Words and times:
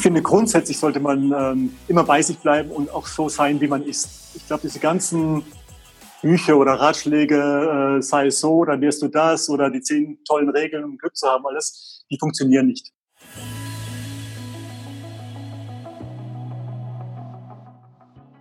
Ich 0.00 0.02
finde, 0.02 0.22
grundsätzlich 0.22 0.78
sollte 0.78 0.98
man 0.98 1.30
ähm, 1.30 1.74
immer 1.86 2.04
bei 2.04 2.22
sich 2.22 2.38
bleiben 2.38 2.70
und 2.70 2.88
auch 2.88 3.06
so 3.06 3.28
sein, 3.28 3.60
wie 3.60 3.68
man 3.68 3.84
ist. 3.84 4.34
Ich 4.34 4.46
glaube, 4.46 4.62
diese 4.62 4.78
ganzen 4.78 5.42
Bücher 6.22 6.56
oder 6.56 6.72
Ratschläge, 6.72 7.98
äh, 7.98 8.00
sei 8.00 8.28
es 8.28 8.40
so, 8.40 8.64
dann 8.64 8.80
wirst 8.80 9.02
du 9.02 9.08
das 9.08 9.50
oder 9.50 9.68
die 9.68 9.82
zehn 9.82 10.18
tollen 10.24 10.48
Regeln, 10.48 10.84
um 10.84 10.96
Glück 10.96 11.14
zu 11.14 11.28
haben, 11.28 11.44
alles, 11.46 12.02
die 12.10 12.16
funktionieren 12.18 12.68
nicht. 12.68 12.90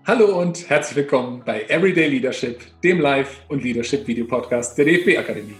Hallo 0.08 0.40
und 0.40 0.70
herzlich 0.70 0.96
willkommen 0.96 1.44
bei 1.46 1.64
Everyday 1.64 2.08
Leadership, 2.08 2.62
dem 2.86 3.02
Live- 3.02 3.42
und 3.50 3.62
Leadership-Video-Podcast 3.62 4.78
der 4.78 4.86
DFB-Akademie. 4.86 5.58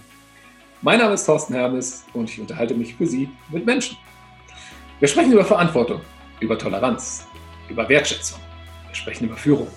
Mein 0.80 0.98
Name 0.98 1.12
ist 1.12 1.26
Thorsten 1.26 1.52
Hermes 1.52 2.04
und 2.14 2.30
ich 2.30 2.40
unterhalte 2.40 2.72
mich 2.72 2.94
für 2.94 3.06
Sie 3.06 3.28
mit 3.52 3.66
Menschen. 3.66 3.98
Wir 5.00 5.08
sprechen 5.08 5.32
über 5.32 5.46
Verantwortung, 5.46 6.02
über 6.40 6.58
Toleranz, 6.58 7.26
über 7.70 7.88
Wertschätzung. 7.88 8.38
Wir 8.86 8.94
sprechen 8.94 9.28
über 9.28 9.36
Führung. 9.36 9.68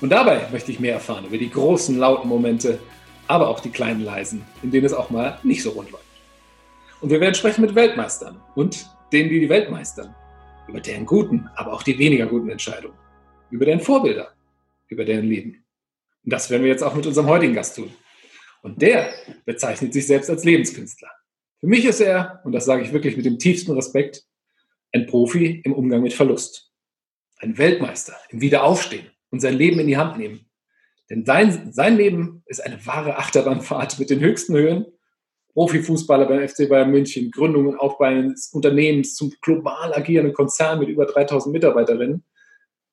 Und 0.00 0.10
dabei 0.10 0.46
möchte 0.52 0.70
ich 0.70 0.78
mehr 0.78 0.94
erfahren 0.94 1.26
über 1.26 1.36
die 1.36 1.50
großen, 1.50 1.98
lauten 1.98 2.28
Momente, 2.28 2.78
aber 3.26 3.48
auch 3.48 3.58
die 3.58 3.70
kleinen, 3.70 4.04
leisen, 4.04 4.44
in 4.62 4.70
denen 4.70 4.86
es 4.86 4.94
auch 4.94 5.10
mal 5.10 5.40
nicht 5.42 5.64
so 5.64 5.70
rund 5.70 5.90
läuft. 5.90 6.04
Und 7.00 7.10
wir 7.10 7.20
werden 7.20 7.34
sprechen 7.34 7.62
mit 7.62 7.74
Weltmeistern 7.74 8.40
und 8.54 8.86
denen, 9.12 9.30
die 9.30 9.40
die 9.40 9.48
Welt 9.48 9.68
meistern, 9.68 10.14
über 10.68 10.80
deren 10.80 11.06
guten, 11.06 11.50
aber 11.56 11.72
auch 11.72 11.82
die 11.82 11.98
weniger 11.98 12.26
guten 12.26 12.50
Entscheidungen, 12.50 12.96
über 13.50 13.64
deren 13.64 13.80
Vorbilder, 13.80 14.28
über 14.86 15.04
deren 15.04 15.26
Leben. 15.26 15.64
Und 16.24 16.32
das 16.32 16.48
werden 16.50 16.62
wir 16.62 16.70
jetzt 16.70 16.84
auch 16.84 16.94
mit 16.94 17.04
unserem 17.04 17.26
heutigen 17.26 17.54
Gast 17.54 17.74
tun. 17.74 17.92
Und 18.62 18.80
der 18.80 19.10
bezeichnet 19.44 19.92
sich 19.92 20.06
selbst 20.06 20.30
als 20.30 20.44
Lebenskünstler. 20.44 21.10
Für 21.60 21.66
mich 21.66 21.84
ist 21.84 22.00
er, 22.00 22.40
und 22.44 22.52
das 22.52 22.64
sage 22.64 22.82
ich 22.82 22.92
wirklich 22.92 23.16
mit 23.16 23.26
dem 23.26 23.38
tiefsten 23.38 23.72
Respekt, 23.72 24.24
ein 24.92 25.06
Profi 25.06 25.60
im 25.64 25.74
Umgang 25.74 26.02
mit 26.02 26.14
Verlust. 26.14 26.72
Ein 27.36 27.58
Weltmeister 27.58 28.16
im 28.30 28.40
Wiederaufstehen 28.40 29.10
und 29.30 29.40
sein 29.40 29.54
Leben 29.54 29.78
in 29.78 29.86
die 29.86 29.96
Hand 29.96 30.18
nehmen. 30.18 30.50
Denn 31.10 31.24
sein, 31.24 31.72
sein 31.72 31.96
Leben 31.96 32.42
ist 32.46 32.64
eine 32.64 32.84
wahre 32.86 33.18
Achterbahnfahrt 33.18 33.98
mit 33.98 34.10
den 34.10 34.20
höchsten 34.20 34.54
Höhen. 34.54 34.86
Profifußballer 35.52 36.26
beim 36.26 36.48
FC 36.48 36.68
Bayern 36.68 36.90
München, 36.90 37.30
Gründung 37.30 37.66
und 37.66 37.78
Aufbau 37.78 38.04
eines 38.04 38.48
Unternehmens 38.52 39.16
zum 39.16 39.34
global 39.40 39.92
agierenden 39.92 40.32
Konzern 40.32 40.78
mit 40.78 40.88
über 40.88 41.06
3000 41.06 41.52
Mitarbeiterinnen, 41.52 42.24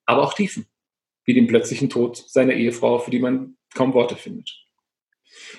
aber 0.06 0.24
auch 0.24 0.34
Tiefen, 0.34 0.66
wie 1.24 1.36
den 1.36 1.46
plötzlichen 1.46 1.90
Tod 1.90 2.18
seiner 2.18 2.54
Ehefrau, 2.54 2.98
für 2.98 3.12
die 3.12 3.20
man 3.20 3.58
kaum 3.76 3.94
Worte 3.94 4.16
findet. 4.16 4.67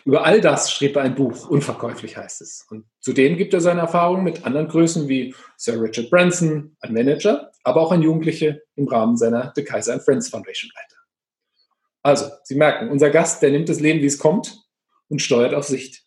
Über 0.04 0.24
all 0.24 0.40
das 0.40 0.72
schrieb 0.72 0.96
er 0.96 1.02
ein 1.02 1.14
Buch, 1.14 1.48
unverkäuflich 1.48 2.16
heißt 2.16 2.40
es. 2.40 2.66
Und 2.70 2.86
zudem 3.00 3.36
gibt 3.36 3.54
er 3.54 3.60
seine 3.60 3.80
Erfahrungen 3.80 4.24
mit 4.24 4.44
anderen 4.44 4.68
Größen 4.68 5.08
wie 5.08 5.34
Sir 5.56 5.80
Richard 5.80 6.10
Branson, 6.10 6.76
ein 6.80 6.92
Manager, 6.92 7.50
aber 7.64 7.82
auch 7.82 7.92
ein 7.92 8.02
Jugendliche 8.02 8.62
im 8.76 8.88
Rahmen 8.88 9.16
seiner 9.16 9.52
The 9.54 9.64
Kaiser 9.64 9.94
and 9.94 10.02
Friends 10.02 10.28
Foundation 10.28 10.70
weiter. 10.74 10.96
Also, 12.02 12.30
Sie 12.44 12.54
merken, 12.54 12.90
unser 12.90 13.10
Gast, 13.10 13.42
der 13.42 13.50
nimmt 13.50 13.68
das 13.68 13.80
Leben, 13.80 14.00
wie 14.00 14.06
es 14.06 14.18
kommt 14.18 14.62
und 15.08 15.20
steuert 15.20 15.54
auf 15.54 15.64
Sicht. 15.64 16.04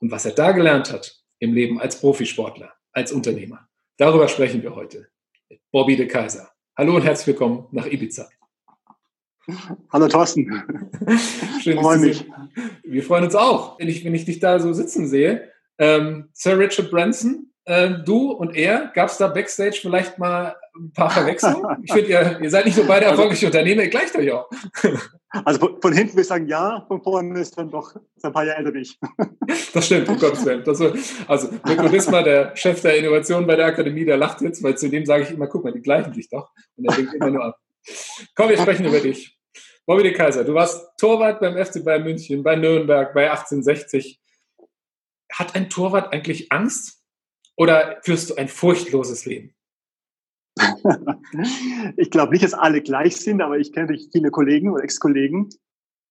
Und 0.00 0.10
was 0.10 0.26
er 0.26 0.32
da 0.32 0.52
gelernt 0.52 0.92
hat 0.92 1.16
im 1.38 1.54
Leben 1.54 1.80
als 1.80 2.00
Profisportler, 2.00 2.72
als 2.92 3.12
Unternehmer, 3.12 3.68
darüber 3.96 4.28
sprechen 4.28 4.62
wir 4.62 4.74
heute 4.74 5.08
mit 5.48 5.60
Bobby 5.70 5.96
de 5.96 6.06
Kaiser. 6.06 6.50
Hallo 6.76 6.96
und 6.96 7.02
herzlich 7.02 7.28
willkommen 7.28 7.66
nach 7.72 7.86
Ibiza. 7.86 8.28
Hallo 9.92 10.08
Thorsten. 10.08 10.46
Schön, 11.62 11.76
dass 11.76 11.98
mich. 11.98 12.24
Wir 12.82 13.02
freuen 13.02 13.24
uns 13.24 13.34
auch, 13.34 13.78
wenn 13.78 13.88
ich, 13.88 14.04
wenn 14.04 14.14
ich 14.14 14.24
dich 14.24 14.40
da 14.40 14.58
so 14.58 14.72
sitzen 14.72 15.06
sehe. 15.06 15.50
Ähm, 15.78 16.28
Sir 16.32 16.58
Richard 16.58 16.90
Branson, 16.90 17.52
äh, 17.64 17.90
du 18.04 18.32
und 18.32 18.56
er, 18.56 18.90
gab 18.94 19.08
es 19.08 19.18
da 19.18 19.28
Backstage 19.28 19.78
vielleicht 19.80 20.18
mal 20.18 20.56
ein 20.76 20.92
paar 20.92 21.10
Verwechslungen? 21.10 21.82
Ich 21.84 21.92
finde, 21.92 22.10
ihr, 22.10 22.40
ihr 22.40 22.50
seid 22.50 22.64
nicht 22.64 22.76
so 22.76 22.84
beide 22.86 23.06
also- 23.06 23.22
erfolgrische 23.22 23.46
also, 23.46 23.58
Unternehmer, 23.58 23.82
ihr 23.82 23.90
gleicht 23.90 24.16
euch 24.16 24.32
auch. 24.32 24.48
Also 25.44 25.58
von, 25.58 25.82
von 25.82 25.92
hinten 25.92 26.16
wir 26.16 26.24
sagen 26.24 26.48
ja, 26.48 26.82
von 26.88 27.02
vorne 27.02 27.38
ist 27.38 27.58
dann 27.58 27.70
doch 27.70 27.94
ist 27.94 28.24
ein 28.24 28.32
paar 28.32 28.46
Jahre 28.46 28.58
älter 28.58 28.72
wie 28.72 28.82
ich. 28.82 28.98
Das 29.74 29.84
stimmt, 29.84 30.08
um 30.08 30.18
Gottes 30.18 30.46
Willen. 30.46 30.64
Das, 30.64 30.80
also 31.28 31.48
Mirko 31.66 31.88
Disma, 31.88 32.22
der 32.22 32.56
Chef 32.56 32.80
der 32.80 32.96
Innovation 32.96 33.46
bei 33.46 33.54
der 33.54 33.66
Akademie, 33.66 34.06
der 34.06 34.16
lacht 34.16 34.40
jetzt, 34.40 34.62
weil 34.62 34.78
zu 34.78 34.88
dem 34.88 35.04
sage 35.04 35.24
ich 35.24 35.30
immer, 35.32 35.46
guck 35.46 35.64
mal, 35.64 35.72
die 35.74 35.82
gleichen 35.82 36.14
sich 36.14 36.30
doch. 36.30 36.48
Und 36.76 36.86
er 36.86 36.96
denkt 36.96 37.12
immer 37.12 37.30
nur 37.30 37.44
ab. 37.44 37.58
Komm, 38.34 38.48
wir 38.48 38.56
sprechen 38.56 38.86
über 38.86 39.00
dich. 39.00 39.35
Bobby 39.86 40.02
de 40.02 40.12
Kaiser, 40.12 40.42
du 40.42 40.52
warst 40.52 40.98
Torwart 40.98 41.38
beim 41.38 41.56
FC 41.64 41.84
Bayern 41.84 42.02
München, 42.02 42.42
bei 42.42 42.56
Nürnberg, 42.56 43.14
bei 43.14 43.30
1860. 43.30 44.20
Hat 45.32 45.54
ein 45.54 45.70
Torwart 45.70 46.12
eigentlich 46.12 46.50
Angst 46.50 47.04
oder 47.56 48.00
führst 48.02 48.30
du 48.30 48.34
ein 48.34 48.48
furchtloses 48.48 49.26
Leben? 49.26 49.54
ich 51.96 52.10
glaube 52.10 52.32
nicht, 52.32 52.42
dass 52.42 52.54
alle 52.54 52.82
gleich 52.82 53.16
sind, 53.16 53.40
aber 53.40 53.58
ich 53.58 53.72
kenne 53.72 53.96
viele 54.12 54.30
Kollegen 54.30 54.70
oder 54.70 54.82
Ex-Kollegen. 54.82 55.50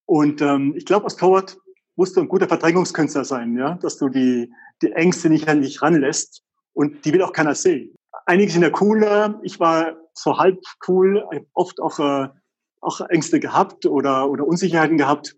Und 0.06 0.40
ähm, 0.40 0.72
ich 0.74 0.86
glaube, 0.86 1.04
als 1.04 1.16
Torwart 1.16 1.58
musst 1.96 2.16
du 2.16 2.20
ein 2.20 2.28
guter 2.28 2.48
Verdrängungskünstler 2.48 3.24
sein, 3.24 3.58
ja, 3.58 3.74
dass 3.74 3.98
du 3.98 4.08
die, 4.08 4.50
die 4.80 4.92
Ängste 4.92 5.28
nicht 5.28 5.48
an 5.48 5.60
dich 5.60 5.82
ranlässt. 5.82 6.42
Und 6.72 7.04
die 7.04 7.12
will 7.12 7.22
auch 7.22 7.32
keiner 7.32 7.54
sehen. 7.54 7.94
Einige 8.24 8.52
sind 8.52 8.62
ja 8.62 8.70
cooler. 8.70 9.38
Ich 9.42 9.60
war 9.60 9.96
so 10.14 10.38
halb 10.38 10.60
cool, 10.88 11.26
oft 11.52 11.80
auch 11.80 11.98
äh, 11.98 12.28
auch 12.80 13.00
Ängste 13.00 13.40
gehabt 13.40 13.86
oder, 13.86 14.30
oder 14.30 14.46
Unsicherheiten 14.46 14.98
gehabt. 14.98 15.36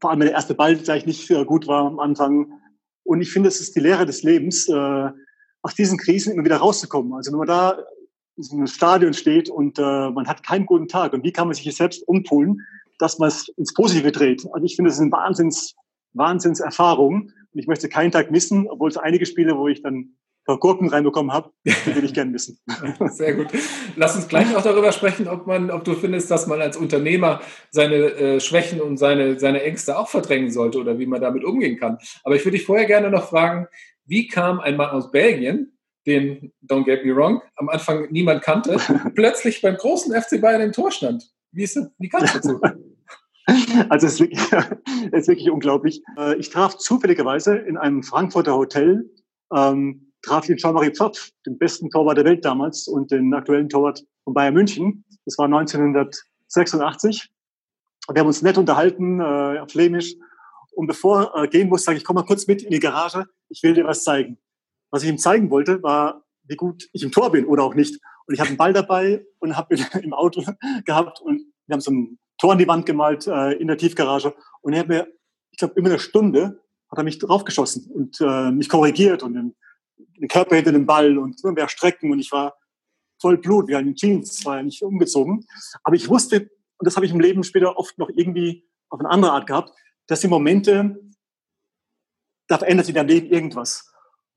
Vor 0.00 0.10
allem, 0.10 0.20
wenn 0.20 0.26
der 0.26 0.36
erste 0.36 0.54
Ball 0.54 0.76
gleich 0.76 1.06
nicht 1.06 1.28
gut 1.46 1.66
war 1.66 1.86
am 1.86 1.98
Anfang. 1.98 2.52
Und 3.04 3.20
ich 3.20 3.32
finde, 3.32 3.48
es 3.48 3.60
ist 3.60 3.74
die 3.74 3.80
Lehre 3.80 4.06
des 4.06 4.22
Lebens, 4.22 4.68
äh, 4.68 5.10
aus 5.62 5.74
diesen 5.74 5.98
Krisen 5.98 6.32
immer 6.32 6.44
wieder 6.44 6.58
rauszukommen. 6.58 7.14
Also 7.14 7.32
wenn 7.32 7.38
man 7.38 7.48
da 7.48 7.78
in 8.36 8.42
so 8.42 8.56
einem 8.56 8.66
Stadion 8.68 9.14
steht 9.14 9.50
und 9.50 9.78
äh, 9.78 10.10
man 10.10 10.28
hat 10.28 10.44
keinen 10.44 10.66
guten 10.66 10.86
Tag 10.86 11.12
und 11.12 11.24
wie 11.24 11.32
kann 11.32 11.48
man 11.48 11.54
sich 11.54 11.74
selbst 11.74 12.06
umpolen, 12.06 12.60
dass 12.98 13.18
man 13.18 13.28
es 13.28 13.48
ins 13.56 13.74
Positive 13.74 14.12
dreht. 14.12 14.46
Also 14.52 14.64
ich 14.64 14.76
finde, 14.76 14.90
es 14.90 14.96
ist 14.96 15.02
eine 15.02 15.12
Wahnsinns, 15.12 15.74
Wahnsinnserfahrung. 16.14 17.32
Und 17.52 17.60
ich 17.60 17.66
möchte 17.66 17.88
keinen 17.88 18.12
Tag 18.12 18.30
missen, 18.30 18.68
obwohl 18.68 18.90
es 18.90 18.96
einige 18.96 19.26
Spiele, 19.26 19.56
wo 19.56 19.68
ich 19.68 19.82
dann 19.82 20.16
paar 20.48 20.58
Gurken 20.58 20.88
reinbekommen 20.88 21.30
habe, 21.30 21.50
die 21.64 21.94
würde 21.94 22.06
ich 22.06 22.14
gerne 22.14 22.32
wissen. 22.32 22.58
Sehr 23.10 23.34
gut. 23.34 23.48
Lass 23.96 24.16
uns 24.16 24.28
gleich 24.28 24.56
auch 24.56 24.62
darüber 24.62 24.92
sprechen, 24.92 25.28
ob 25.28 25.46
man, 25.46 25.70
ob 25.70 25.84
du 25.84 25.94
findest, 25.94 26.30
dass 26.30 26.46
man 26.46 26.62
als 26.62 26.76
Unternehmer 26.76 27.40
seine 27.70 27.94
äh, 27.94 28.40
Schwächen 28.40 28.80
und 28.80 28.96
seine, 28.96 29.38
seine 29.38 29.62
Ängste 29.62 29.98
auch 29.98 30.08
verdrängen 30.08 30.50
sollte 30.50 30.78
oder 30.78 30.98
wie 30.98 31.04
man 31.04 31.20
damit 31.20 31.44
umgehen 31.44 31.78
kann. 31.78 31.98
Aber 32.24 32.34
ich 32.34 32.44
würde 32.46 32.56
dich 32.56 32.66
vorher 32.66 32.86
gerne 32.86 33.10
noch 33.10 33.28
fragen, 33.28 33.66
wie 34.06 34.26
kam 34.26 34.58
ein 34.60 34.76
Mann 34.76 34.88
aus 34.88 35.10
Belgien, 35.10 35.76
den, 36.06 36.50
don't 36.66 36.84
get 36.84 37.04
me 37.04 37.14
wrong, 37.14 37.42
am 37.56 37.68
Anfang 37.68 38.10
niemand 38.10 38.42
kannte, 38.42 38.78
plötzlich 39.14 39.60
beim 39.60 39.76
großen 39.76 40.18
FC 40.18 40.40
Bayern 40.40 40.62
im 40.62 40.72
Tor 40.72 40.90
stand? 40.90 41.30
Wie, 41.52 41.64
ist 41.64 41.76
das, 41.76 41.90
wie 41.98 42.08
kam 42.08 42.24
es 42.24 42.32
dazu? 42.32 42.60
Also 43.88 44.06
es 44.06 44.12
ist, 44.12 44.20
wirklich, 44.20 44.40
es 45.10 45.20
ist 45.22 45.28
wirklich 45.28 45.50
unglaublich. 45.50 46.02
Äh, 46.18 46.36
ich 46.36 46.50
traf 46.50 46.76
zufälligerweise 46.76 47.56
in 47.56 47.78
einem 47.78 48.02
Frankfurter 48.02 48.54
Hotel 48.54 49.08
ähm, 49.50 50.07
traf 50.22 50.44
ich 50.44 50.48
den 50.48 50.56
Jean-Marie 50.56 50.94
Pfaff, 50.94 51.30
den 51.46 51.58
besten 51.58 51.90
Torwart 51.90 52.18
der 52.18 52.24
Welt 52.24 52.44
damals 52.44 52.88
und 52.88 53.10
den 53.10 53.32
aktuellen 53.34 53.68
Torwart 53.68 54.04
von 54.24 54.34
Bayern 54.34 54.54
München. 54.54 55.04
Das 55.24 55.38
war 55.38 55.46
1986. 55.46 57.28
Wir 58.12 58.20
haben 58.20 58.26
uns 58.26 58.42
nett 58.42 58.58
unterhalten, 58.58 59.20
äh, 59.20 59.68
Flämisch. 59.68 60.14
Und 60.72 60.86
bevor 60.86 61.32
er 61.34 61.44
äh, 61.44 61.48
gehen 61.48 61.68
muss, 61.68 61.84
sage 61.84 61.98
ich, 61.98 62.04
komm 62.04 62.14
mal 62.14 62.24
kurz 62.24 62.46
mit 62.46 62.62
in 62.62 62.70
die 62.70 62.78
Garage, 62.78 63.26
ich 63.48 63.62
will 63.62 63.74
dir 63.74 63.84
was 63.84 64.04
zeigen. 64.04 64.38
Was 64.90 65.02
ich 65.02 65.08
ihm 65.08 65.18
zeigen 65.18 65.50
wollte, 65.50 65.82
war, 65.82 66.24
wie 66.44 66.56
gut 66.56 66.88
ich 66.92 67.02
im 67.02 67.12
Tor 67.12 67.32
bin 67.32 67.44
oder 67.44 67.64
auch 67.64 67.74
nicht. 67.74 68.00
Und 68.26 68.34
ich 68.34 68.40
habe 68.40 68.48
einen 68.48 68.56
Ball 68.56 68.72
dabei 68.72 69.26
und 69.38 69.56
habe 69.56 69.74
ihn 69.74 69.86
im 70.02 70.12
Auto 70.12 70.42
gehabt 70.84 71.20
und 71.20 71.42
wir 71.66 71.74
haben 71.74 71.80
so 71.80 71.90
ein 71.90 72.18
Tor 72.38 72.52
an 72.52 72.58
die 72.58 72.68
Wand 72.68 72.86
gemalt 72.86 73.26
äh, 73.26 73.52
in 73.52 73.66
der 73.66 73.76
Tiefgarage. 73.76 74.34
Und 74.62 74.72
er 74.72 74.80
hat 74.80 74.88
mir, 74.88 75.08
ich 75.50 75.58
glaube, 75.58 75.74
immer 75.76 75.88
eine 75.88 75.98
Stunde 75.98 76.62
hat 76.90 76.98
er 76.98 77.04
mich 77.04 77.18
draufgeschossen 77.18 77.90
und 77.90 78.18
äh, 78.20 78.50
mich 78.50 78.68
korrigiert 78.68 79.22
und 79.22 79.34
den 79.34 79.54
Körper 80.28 80.56
hinter 80.56 80.72
dem 80.72 80.86
Ball 80.86 81.18
und 81.18 81.42
immer 81.42 81.52
mehr 81.52 81.68
strecken 81.68 82.10
und 82.10 82.18
ich 82.18 82.32
war 82.32 82.54
voll 83.20 83.38
Blut, 83.38 83.68
wie 83.68 83.76
ein 83.76 83.94
Jeans, 83.94 84.44
war 84.44 84.56
ja 84.56 84.62
nicht 84.62 84.82
umgezogen. 84.82 85.46
Aber 85.82 85.96
ich 85.96 86.08
wusste, 86.08 86.50
und 86.78 86.86
das 86.86 86.96
habe 86.96 87.06
ich 87.06 87.12
im 87.12 87.20
Leben 87.20 87.42
später 87.44 87.76
oft 87.76 87.98
noch 87.98 88.10
irgendwie 88.14 88.68
auf 88.88 89.00
eine 89.00 89.10
andere 89.10 89.32
Art 89.32 89.46
gehabt, 89.46 89.72
dass 90.06 90.20
die 90.20 90.28
Momente, 90.28 90.98
da 92.46 92.58
verändert 92.58 92.86
sich 92.86 92.94
dein 92.94 93.08
Leben 93.08 93.28
irgendwas. 93.28 93.92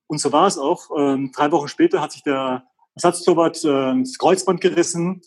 Und 0.08 0.20
so 0.20 0.32
war 0.32 0.48
es 0.48 0.58
auch. 0.58 0.90
Ähm, 0.98 1.32
drei 1.32 1.52
Wochen 1.52 1.70
später 1.70 2.02
hat 2.02 2.12
sich 2.12 2.24
der 2.24 2.66
Ersatztorwart 2.96 3.64
äh, 3.64 4.00
das 4.00 4.18
Kreuzband 4.18 4.60
gerissen. 4.60 5.22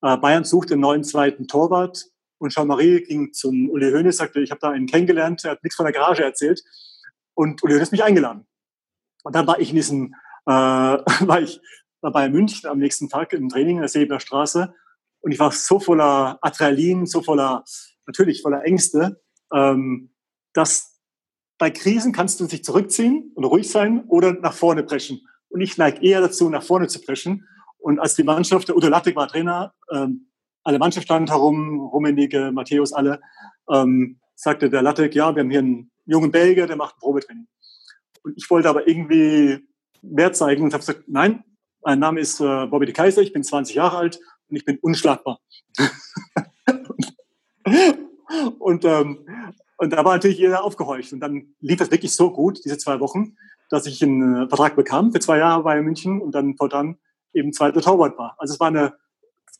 Äh, 0.00 0.16
Bayern 0.16 0.44
suchte 0.44 0.74
einen 0.74 0.80
neuen 0.80 1.04
zweiten 1.04 1.46
Torwart. 1.46 2.06
Und 2.38 2.54
Jean-Marie 2.54 3.02
ging 3.02 3.34
zum 3.34 3.68
Uli 3.68 3.90
Hoeneß, 3.92 4.16
sagte, 4.16 4.40
ich 4.40 4.50
habe 4.50 4.60
da 4.60 4.70
einen 4.70 4.86
kennengelernt, 4.86 5.44
er 5.44 5.50
hat 5.50 5.62
nichts 5.62 5.76
von 5.76 5.84
der 5.84 5.92
Garage 5.92 6.24
erzählt. 6.24 6.62
Und 7.34 7.62
Uli 7.62 7.74
Hoeneß 7.74 7.90
mich 7.92 8.02
eingeladen. 8.02 8.46
Und 9.22 9.34
dann 9.34 9.46
war 9.46 9.60
ich 9.60 9.70
in 9.70 9.76
diesem, 9.76 10.14
äh, 10.46 10.50
war 10.50 11.40
ich 11.40 11.60
war 12.00 12.12
bei 12.12 12.28
München 12.28 12.68
am 12.68 12.78
nächsten 12.78 13.08
Tag 13.08 13.32
im 13.32 13.48
Training 13.48 13.76
in 13.76 13.82
der 13.82 13.88
Sebener 13.88 14.20
Straße 14.20 14.74
und 15.20 15.32
ich 15.32 15.38
war 15.38 15.52
so 15.52 15.78
voller 15.80 16.38
Adrenalin, 16.40 17.06
so 17.06 17.22
voller, 17.22 17.64
natürlich 18.06 18.42
voller 18.42 18.64
Ängste, 18.64 19.20
ähm, 19.52 20.10
dass 20.52 20.98
bei 21.58 21.70
Krisen 21.70 22.12
kannst 22.12 22.40
du 22.40 22.46
dich 22.46 22.64
zurückziehen 22.64 23.32
und 23.34 23.44
ruhig 23.44 23.70
sein 23.70 24.04
oder 24.08 24.32
nach 24.32 24.54
vorne 24.54 24.82
preschen. 24.82 25.20
Und 25.48 25.60
ich 25.60 25.76
neige 25.76 26.02
eher 26.02 26.20
dazu, 26.20 26.48
nach 26.48 26.62
vorne 26.62 26.88
zu 26.88 27.00
preschen. 27.00 27.46
Und 27.78 27.98
als 27.98 28.14
die 28.14 28.22
Mannschaft, 28.22 28.68
der 28.68 28.76
Udo 28.76 28.88
Lattek 28.88 29.16
war 29.16 29.28
Trainer, 29.28 29.74
ähm, 29.92 30.28
alle 30.62 30.78
Mannschaft 30.78 31.04
stand 31.06 31.30
herum, 31.30 31.80
Rummenigge, 31.80 32.50
Matthäus, 32.52 32.92
alle, 32.92 33.20
ähm, 33.70 34.20
sagte 34.36 34.70
der 34.70 34.82
Lattek, 34.82 35.14
ja, 35.14 35.34
wir 35.34 35.42
haben 35.42 35.50
hier 35.50 35.58
einen 35.58 35.90
jungen 36.06 36.30
Belgier, 36.30 36.66
der 36.66 36.76
macht 36.76 36.96
ein 36.96 37.00
Probetraining. 37.00 37.46
Und 38.22 38.34
ich 38.36 38.48
wollte 38.50 38.68
aber 38.68 38.86
irgendwie 38.86 39.66
mehr 40.02 40.32
zeigen 40.32 40.62
und 40.64 40.72
habe 40.72 40.80
gesagt, 40.80 41.04
nein, 41.06 41.44
mein 41.82 41.98
Name 41.98 42.20
ist 42.20 42.40
äh, 42.40 42.66
Bobby 42.66 42.86
de 42.86 42.94
Kaiser, 42.94 43.22
ich 43.22 43.32
bin 43.32 43.42
20 43.42 43.74
Jahre 43.74 43.96
alt 43.96 44.20
und 44.48 44.56
ich 44.56 44.64
bin 44.64 44.78
unschlagbar. 44.78 45.40
und, 48.58 48.84
ähm, 48.84 49.26
und 49.78 49.90
da 49.90 50.04
war 50.04 50.14
natürlich 50.14 50.38
jeder 50.38 50.64
aufgehorcht. 50.64 51.12
Und 51.12 51.20
dann 51.20 51.54
lief 51.60 51.78
das 51.78 51.90
wirklich 51.90 52.14
so 52.14 52.30
gut, 52.30 52.64
diese 52.64 52.78
zwei 52.78 53.00
Wochen, 53.00 53.36
dass 53.70 53.86
ich 53.86 54.02
einen 54.02 54.44
äh, 54.44 54.48
Vertrag 54.48 54.76
bekam 54.76 55.12
für 55.12 55.20
zwei 55.20 55.38
Jahre 55.38 55.62
bei 55.62 55.80
München 55.80 56.20
und 56.20 56.34
dann 56.34 56.56
fortan 56.56 56.98
eben 57.32 57.52
zweiter 57.52 57.80
Torwart 57.80 58.18
war. 58.18 58.34
Also 58.38 58.54
es 58.54 58.60
war 58.60 58.68
eine 58.68 58.94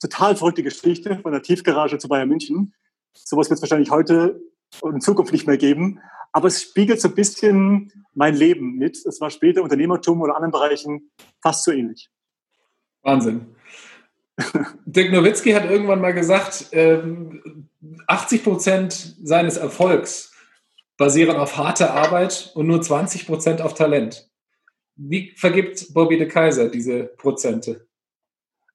total 0.01 0.37
verrückte 0.37 0.63
Geschichte 0.63 1.19
von 1.23 1.33
der 1.33 1.43
Tiefgarage 1.43 1.99
zu 1.99 2.09
Bayern 2.09 2.29
München. 2.29 2.75
Sowas 3.15 3.49
wird 3.49 3.59
es 3.59 3.63
wahrscheinlich 3.63 3.91
heute 3.91 4.41
und 4.81 4.95
in 4.95 5.01
Zukunft 5.01 5.33
nicht 5.33 5.47
mehr 5.47 5.59
geben. 5.59 6.01
Aber 6.33 6.49
es 6.49 6.63
spiegelt 6.63 7.01
so 7.01 7.09
ein 7.09 7.15
bisschen 7.15 7.93
mein 8.15 8.35
Leben 8.35 8.77
mit. 8.77 9.05
Es 9.05 9.21
war 9.21 9.31
später 9.31 9.63
Unternehmertum 9.63 10.21
oder 10.21 10.37
anderen 10.37 10.53
Bereichen 10.53 11.11
fast 11.43 11.65
so 11.65 11.73
ähnlich. 11.73 12.11
Wahnsinn. 13.03 13.57
Dirk 14.85 15.13
Nowitzki 15.13 15.53
hat 15.53 15.65
irgendwann 15.65 16.01
mal 16.01 16.15
gesagt, 16.15 16.67
80 16.73 16.73
ähm, 16.73 18.45
Prozent 18.45 19.17
seines 19.23 19.57
Erfolgs 19.57 20.33
basieren 20.97 21.37
auf 21.37 21.57
harter 21.57 21.95
Arbeit 21.95 22.53
und 22.55 22.67
nur 22.67 22.83
20 22.83 23.27
Prozent 23.27 23.63
auf 23.63 23.75
Talent. 23.75 24.31
Wie 24.97 25.33
vergibt 25.37 25.95
Bobby 25.95 26.19
de 26.19 26.29
Kaiser 26.29 26.69
diese 26.69 27.05
Prozente? 27.05 27.87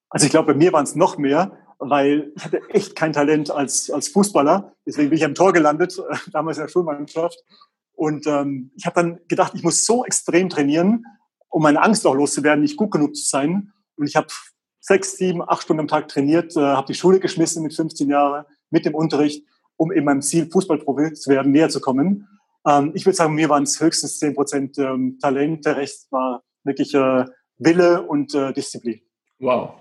Also 0.10 0.26
ich 0.26 0.32
glaube, 0.32 0.54
bei 0.54 0.58
mir 0.58 0.74
waren 0.74 0.86
es 0.86 0.96
noch 0.96 1.18
mehr, 1.18 1.65
weil 1.80 2.32
ich 2.36 2.46
hatte 2.46 2.62
echt 2.70 2.96
kein 2.96 3.14
Talent 3.14 3.52
als, 3.52 3.90
als 3.90 4.08
Fußballer. 4.10 4.74
Deswegen 4.86 5.10
bin 5.10 5.18
ich 5.18 5.26
am 5.26 5.36
Tor 5.36 5.54
gelandet, 5.54 6.00
damals 6.32 6.58
in 6.58 6.64
der 6.64 6.70
Schulmannschaft. 6.70 7.38
Und 7.94 8.28
ähm, 8.28 8.72
ich 8.76 8.86
habe 8.86 8.96
dann 8.96 9.20
gedacht, 9.28 9.54
ich 9.56 9.64
muss 9.64 9.86
so 9.86 10.06
extrem 10.06 10.50
trainieren, 10.50 11.06
um 11.50 11.64
meine 11.64 11.82
Angst 11.82 12.06
auch 12.06 12.14
loszuwerden, 12.14 12.62
nicht 12.62 12.78
gut 12.78 12.92
genug 12.92 13.16
zu 13.16 13.26
sein. 13.26 13.72
Und 13.96 14.08
ich 14.08 14.16
habe 14.16 14.28
sechs, 14.82 15.18
sieben, 15.18 15.42
acht 15.42 15.64
Stunden 15.64 15.82
am 15.82 15.88
Tag 15.88 16.10
trainiert, 16.10 16.56
äh, 16.56 16.60
habe 16.60 16.88
die 16.88 16.94
Schule 16.94 17.20
geschmissen 17.20 17.64
mit 17.64 17.74
15 17.74 18.10
Jahren, 18.10 18.46
mit 18.70 18.86
dem 18.86 18.94
Unterricht, 18.94 19.46
um 19.78 19.92
eben 19.92 20.06
meinem 20.06 20.22
Ziel, 20.22 20.50
Fußballprofi 20.52 21.14
zu 21.14 21.30
werden, 21.30 21.52
näher 21.52 21.70
zu 21.70 21.80
kommen. 21.80 22.28
Ähm, 22.68 22.92
ich 22.94 23.06
würde 23.06 23.16
sagen, 23.16 23.36
mir 23.36 23.50
waren 23.50 23.64
es 23.64 23.80
höchstens 23.80 24.20
zehn 24.20 24.36
Prozent 24.36 24.78
ähm, 24.78 25.18
Talent, 25.22 25.66
der 25.66 25.78
Rest 25.78 26.12
war 26.12 26.44
wirklich 26.64 26.94
äh, 26.94 27.26
Wille 27.58 28.04
und 28.04 28.34
äh, 28.36 28.54
Disziplin. 28.54 29.02
Wow. 29.40 29.74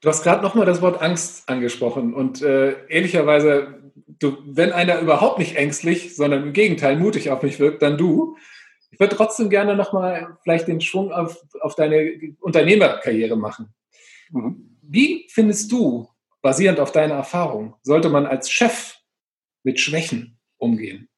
Du 0.00 0.08
hast 0.08 0.22
gerade 0.22 0.42
nochmal 0.42 0.66
das 0.66 0.82
Wort 0.82 1.00
Angst 1.00 1.48
angesprochen 1.48 2.14
und 2.14 2.42
äh, 2.42 2.86
ehrlicherweise, 2.88 3.92
du, 4.06 4.36
wenn 4.44 4.72
einer 4.72 5.00
überhaupt 5.00 5.38
nicht 5.38 5.56
ängstlich, 5.56 6.14
sondern 6.14 6.42
im 6.42 6.52
Gegenteil 6.52 6.96
mutig 6.96 7.30
auf 7.30 7.42
mich 7.42 7.58
wirkt, 7.58 7.82
dann 7.82 7.96
du. 7.96 8.36
Ich 8.90 9.00
würde 9.00 9.16
trotzdem 9.16 9.50
gerne 9.50 9.74
nochmal 9.74 10.36
vielleicht 10.42 10.68
den 10.68 10.80
Schwung 10.80 11.12
auf, 11.12 11.38
auf 11.60 11.74
deine 11.74 12.34
Unternehmerkarriere 12.40 13.36
machen. 13.36 13.74
Mhm. 14.30 14.78
Wie 14.82 15.26
findest 15.30 15.72
du, 15.72 16.08
basierend 16.42 16.78
auf 16.78 16.92
deiner 16.92 17.14
Erfahrung, 17.14 17.74
sollte 17.82 18.08
man 18.08 18.26
als 18.26 18.50
Chef 18.50 18.96
mit 19.64 19.80
Schwächen 19.80 20.38
umgehen? 20.58 21.08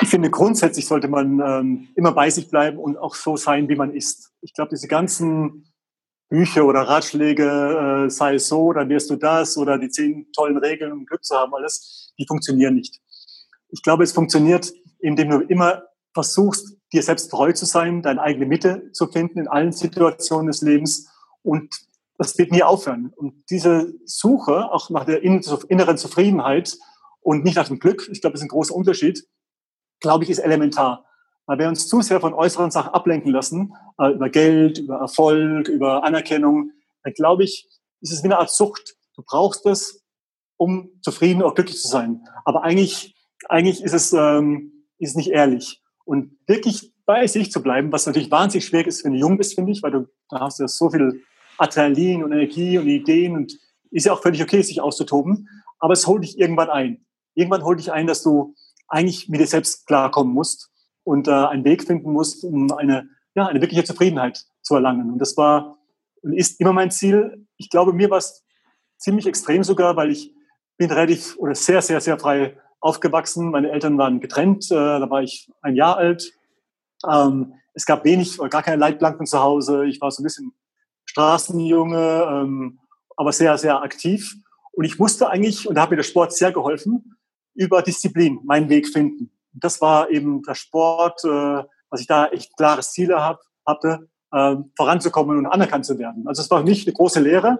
Ich 0.00 0.08
finde, 0.08 0.30
grundsätzlich 0.30 0.86
sollte 0.86 1.08
man 1.08 1.40
ähm, 1.40 1.88
immer 1.94 2.12
bei 2.12 2.30
sich 2.30 2.50
bleiben 2.50 2.78
und 2.78 2.96
auch 2.96 3.14
so 3.14 3.36
sein, 3.36 3.68
wie 3.68 3.76
man 3.76 3.94
ist. 3.94 4.32
Ich 4.40 4.52
glaube, 4.52 4.70
diese 4.70 4.88
ganzen 4.88 5.72
Bücher 6.28 6.66
oder 6.66 6.82
Ratschläge, 6.82 8.06
äh, 8.06 8.10
sei 8.10 8.34
es 8.34 8.48
so, 8.48 8.72
dann 8.72 8.88
wirst 8.88 9.10
du 9.10 9.16
das 9.16 9.56
oder 9.56 9.78
die 9.78 9.88
zehn 9.88 10.30
tollen 10.32 10.58
Regeln, 10.58 10.92
um 10.92 11.06
Glück 11.06 11.24
zu 11.24 11.36
haben, 11.36 11.54
alles, 11.54 12.12
die 12.18 12.26
funktionieren 12.26 12.74
nicht. 12.74 13.00
Ich 13.70 13.82
glaube, 13.82 14.04
es 14.04 14.12
funktioniert, 14.12 14.72
indem 14.98 15.30
du 15.30 15.40
immer 15.40 15.84
versuchst, 16.12 16.76
dir 16.92 17.02
selbst 17.02 17.28
treu 17.30 17.52
zu 17.52 17.64
sein, 17.64 18.02
deine 18.02 18.20
eigene 18.20 18.46
Mitte 18.46 18.90
zu 18.92 19.06
finden 19.06 19.40
in 19.40 19.48
allen 19.48 19.72
Situationen 19.72 20.48
des 20.48 20.62
Lebens 20.62 21.08
und 21.42 21.74
das 22.18 22.36
wird 22.36 22.50
nie 22.50 22.62
aufhören. 22.62 23.12
Und 23.14 23.44
diese 23.48 23.94
Suche, 24.04 24.70
auch 24.72 24.90
nach 24.90 25.04
der 25.04 25.22
inneren 25.22 25.96
Zufriedenheit 25.96 26.76
und 27.20 27.44
nicht 27.44 27.56
nach 27.56 27.68
dem 27.68 27.78
Glück, 27.78 28.08
ich 28.10 28.20
glaube, 28.20 28.32
das 28.32 28.40
ist 28.40 28.46
ein 28.46 28.50
großer 28.50 28.74
Unterschied, 28.74 29.24
glaube 30.00 30.24
ich, 30.24 30.30
ist 30.30 30.40
elementar. 30.40 31.04
Weil 31.48 31.60
wir 31.60 31.68
uns 31.68 31.88
zu 31.88 32.02
sehr 32.02 32.20
von 32.20 32.34
äußeren 32.34 32.70
Sachen 32.70 32.92
ablenken 32.92 33.32
lassen, 33.32 33.72
äh, 33.98 34.12
über 34.12 34.28
Geld, 34.28 34.78
über 34.78 34.98
Erfolg, 34.98 35.68
über 35.68 36.04
Anerkennung, 36.04 36.72
dann 37.02 37.14
glaube 37.14 37.42
ich, 37.42 37.66
ist 38.02 38.12
es 38.12 38.22
wie 38.22 38.26
eine 38.26 38.38
Art 38.38 38.50
Sucht. 38.50 38.96
Du 39.16 39.22
brauchst 39.26 39.64
es, 39.64 40.04
um 40.58 40.90
zufrieden 41.00 41.42
oder 41.42 41.54
glücklich 41.54 41.80
zu 41.80 41.88
sein. 41.88 42.22
Aber 42.44 42.64
eigentlich, 42.64 43.16
eigentlich 43.48 43.82
ist 43.82 43.94
es, 43.94 44.12
ähm, 44.12 44.84
ist 44.98 45.16
nicht 45.16 45.30
ehrlich. 45.30 45.80
Und 46.04 46.36
wirklich 46.46 46.92
bei 47.06 47.26
sich 47.26 47.50
zu 47.50 47.62
bleiben, 47.62 47.92
was 47.92 48.04
natürlich 48.04 48.30
wahnsinnig 48.30 48.66
schwer 48.66 48.86
ist, 48.86 49.02
wenn 49.06 49.14
du 49.14 49.18
jung 49.18 49.38
bist, 49.38 49.54
finde 49.54 49.72
ich, 49.72 49.82
weil 49.82 49.92
du 49.92 50.06
da 50.28 50.40
hast 50.40 50.60
ja 50.60 50.68
so 50.68 50.90
viel 50.90 51.22
Adrenalin 51.56 52.24
und 52.24 52.32
Energie 52.32 52.76
und 52.76 52.88
Ideen 52.88 53.34
und 53.34 53.58
ist 53.90 54.04
ja 54.04 54.12
auch 54.12 54.20
völlig 54.20 54.42
okay, 54.42 54.60
sich 54.60 54.82
auszutoben. 54.82 55.48
Aber 55.78 55.94
es 55.94 56.06
holt 56.06 56.24
dich 56.24 56.38
irgendwann 56.38 56.68
ein. 56.68 57.06
Irgendwann 57.34 57.64
holt 57.64 57.78
dich 57.78 57.90
ein, 57.90 58.06
dass 58.06 58.22
du 58.22 58.54
eigentlich 58.86 59.30
mit 59.30 59.40
dir 59.40 59.46
selbst 59.46 59.86
klarkommen 59.86 60.34
musst 60.34 60.70
und 61.08 61.26
äh, 61.26 61.30
einen 61.30 61.64
Weg 61.64 61.84
finden 61.84 62.12
musst, 62.12 62.44
um 62.44 62.70
eine, 62.72 63.08
ja, 63.34 63.46
eine 63.46 63.62
wirkliche 63.62 63.82
Zufriedenheit 63.82 64.44
zu 64.60 64.74
erlangen. 64.74 65.10
Und 65.10 65.18
das 65.18 65.38
war 65.38 65.78
und 66.22 66.34
ist 66.34 66.60
immer 66.60 66.74
mein 66.74 66.90
Ziel. 66.90 67.46
Ich 67.56 67.70
glaube, 67.70 67.94
mir 67.94 68.10
war 68.10 68.18
es 68.18 68.44
ziemlich 68.98 69.26
extrem 69.26 69.64
sogar, 69.64 69.96
weil 69.96 70.10
ich 70.10 70.34
bin 70.76 70.90
relativ 70.90 71.36
oder 71.38 71.54
sehr, 71.54 71.80
sehr, 71.80 72.02
sehr 72.02 72.18
frei 72.18 72.58
aufgewachsen. 72.80 73.50
Meine 73.50 73.70
Eltern 73.70 73.96
waren 73.96 74.20
getrennt, 74.20 74.70
äh, 74.70 74.74
da 74.74 75.08
war 75.08 75.22
ich 75.22 75.50
ein 75.62 75.76
Jahr 75.76 75.96
alt. 75.96 76.30
Ähm, 77.10 77.54
es 77.72 77.86
gab 77.86 78.04
wenig 78.04 78.38
oder 78.38 78.50
gar 78.50 78.62
keine 78.62 78.76
Leitplanken 78.76 79.24
zu 79.24 79.38
Hause. 79.38 79.86
Ich 79.86 80.02
war 80.02 80.10
so 80.10 80.20
ein 80.20 80.24
bisschen 80.24 80.52
Straßenjunge, 81.06 82.26
ähm, 82.30 82.80
aber 83.16 83.32
sehr, 83.32 83.56
sehr 83.56 83.82
aktiv. 83.82 84.34
Und 84.72 84.84
ich 84.84 84.98
musste 84.98 85.30
eigentlich, 85.30 85.66
und 85.66 85.74
da 85.74 85.82
hat 85.82 85.90
mir 85.90 85.96
der 85.96 86.02
Sport 86.02 86.34
sehr 86.34 86.52
geholfen, 86.52 87.16
über 87.54 87.80
Disziplin 87.80 88.40
meinen 88.44 88.68
Weg 88.68 88.88
finden. 88.88 89.30
Das 89.60 89.80
war 89.80 90.10
eben 90.10 90.42
der 90.42 90.54
Sport, 90.54 91.24
äh, 91.24 91.64
was 91.90 92.00
ich 92.00 92.06
da 92.06 92.26
echt 92.26 92.56
klares 92.56 92.92
Ziele 92.92 93.22
hab, 93.22 93.40
hatte, 93.66 94.08
äh, 94.32 94.56
voranzukommen 94.76 95.38
und 95.38 95.46
anerkannt 95.46 95.86
zu 95.86 95.98
werden. 95.98 96.26
Also 96.26 96.42
es 96.42 96.50
war 96.50 96.62
nicht 96.62 96.86
eine 96.86 96.94
große 96.94 97.20
Lehre. 97.20 97.58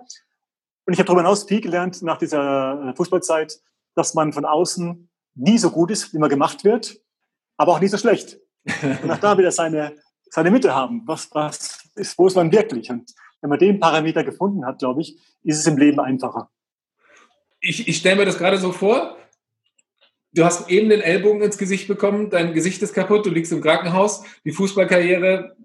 Und 0.86 0.94
ich 0.94 0.98
habe 0.98 1.06
darüber 1.06 1.22
hinaus 1.22 1.44
viel 1.44 1.60
gelernt 1.60 2.02
nach 2.02 2.18
dieser 2.18 2.88
äh, 2.88 2.96
Fußballzeit, 2.96 3.60
dass 3.94 4.14
man 4.14 4.32
von 4.32 4.44
außen 4.44 5.08
nie 5.34 5.58
so 5.58 5.70
gut 5.70 5.90
ist, 5.90 6.12
wie 6.14 6.18
man 6.18 6.30
gemacht 6.30 6.64
wird, 6.64 7.00
aber 7.56 7.72
auch 7.72 7.80
nie 7.80 7.88
so 7.88 7.98
schlecht. 7.98 8.38
Und 9.02 9.10
auch 9.10 9.18
da 9.18 9.38
wieder 9.38 9.52
seine, 9.52 9.96
seine 10.30 10.50
Mitte 10.50 10.74
haben. 10.74 11.02
Was, 11.06 11.28
was 11.32 11.90
ist, 11.94 12.18
wo 12.18 12.26
ist 12.26 12.36
man 12.36 12.52
wirklich? 12.52 12.90
Und 12.90 13.12
wenn 13.40 13.50
man 13.50 13.58
den 13.58 13.80
Parameter 13.80 14.24
gefunden 14.24 14.64
hat, 14.66 14.78
glaube 14.78 15.00
ich, 15.00 15.16
ist 15.42 15.58
es 15.58 15.66
im 15.66 15.78
Leben 15.78 16.00
einfacher. 16.00 16.50
Ich, 17.60 17.88
ich 17.88 17.96
stelle 17.98 18.16
mir 18.16 18.26
das 18.26 18.38
gerade 18.38 18.58
so 18.58 18.72
vor. 18.72 19.16
Du 20.32 20.44
hast 20.44 20.68
eben 20.68 20.90
den 20.90 21.00
Ellbogen 21.00 21.42
ins 21.42 21.58
Gesicht 21.58 21.88
bekommen, 21.88 22.30
dein 22.30 22.52
Gesicht 22.52 22.82
ist 22.82 22.92
kaputt, 22.92 23.24
du 23.24 23.30
liegst 23.30 23.52
im 23.52 23.62
Krankenhaus, 23.62 24.22
die 24.44 24.52
Fußballkarriere 24.52 25.56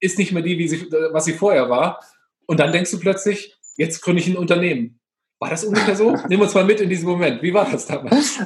ist 0.00 0.18
nicht 0.18 0.32
mehr 0.32 0.42
die, 0.42 0.58
wie 0.58 0.68
sie, 0.68 0.90
was 1.12 1.24
sie 1.24 1.34
vorher 1.34 1.68
war. 1.68 2.00
Und 2.46 2.60
dann 2.60 2.72
denkst 2.72 2.90
du 2.90 2.98
plötzlich, 2.98 3.56
jetzt 3.76 4.00
gründe 4.00 4.22
ich 4.22 4.28
ein 4.28 4.36
Unternehmen. 4.36 4.98
War 5.38 5.50
das 5.50 5.64
ungefähr 5.64 5.96
so? 5.96 6.16
Nimm 6.28 6.40
uns 6.40 6.54
mal 6.54 6.64
mit 6.64 6.80
in 6.80 6.88
diesen 6.88 7.08
Moment. 7.08 7.42
Wie 7.42 7.54
war 7.54 7.70
das 7.70 7.86
damals? 7.86 8.40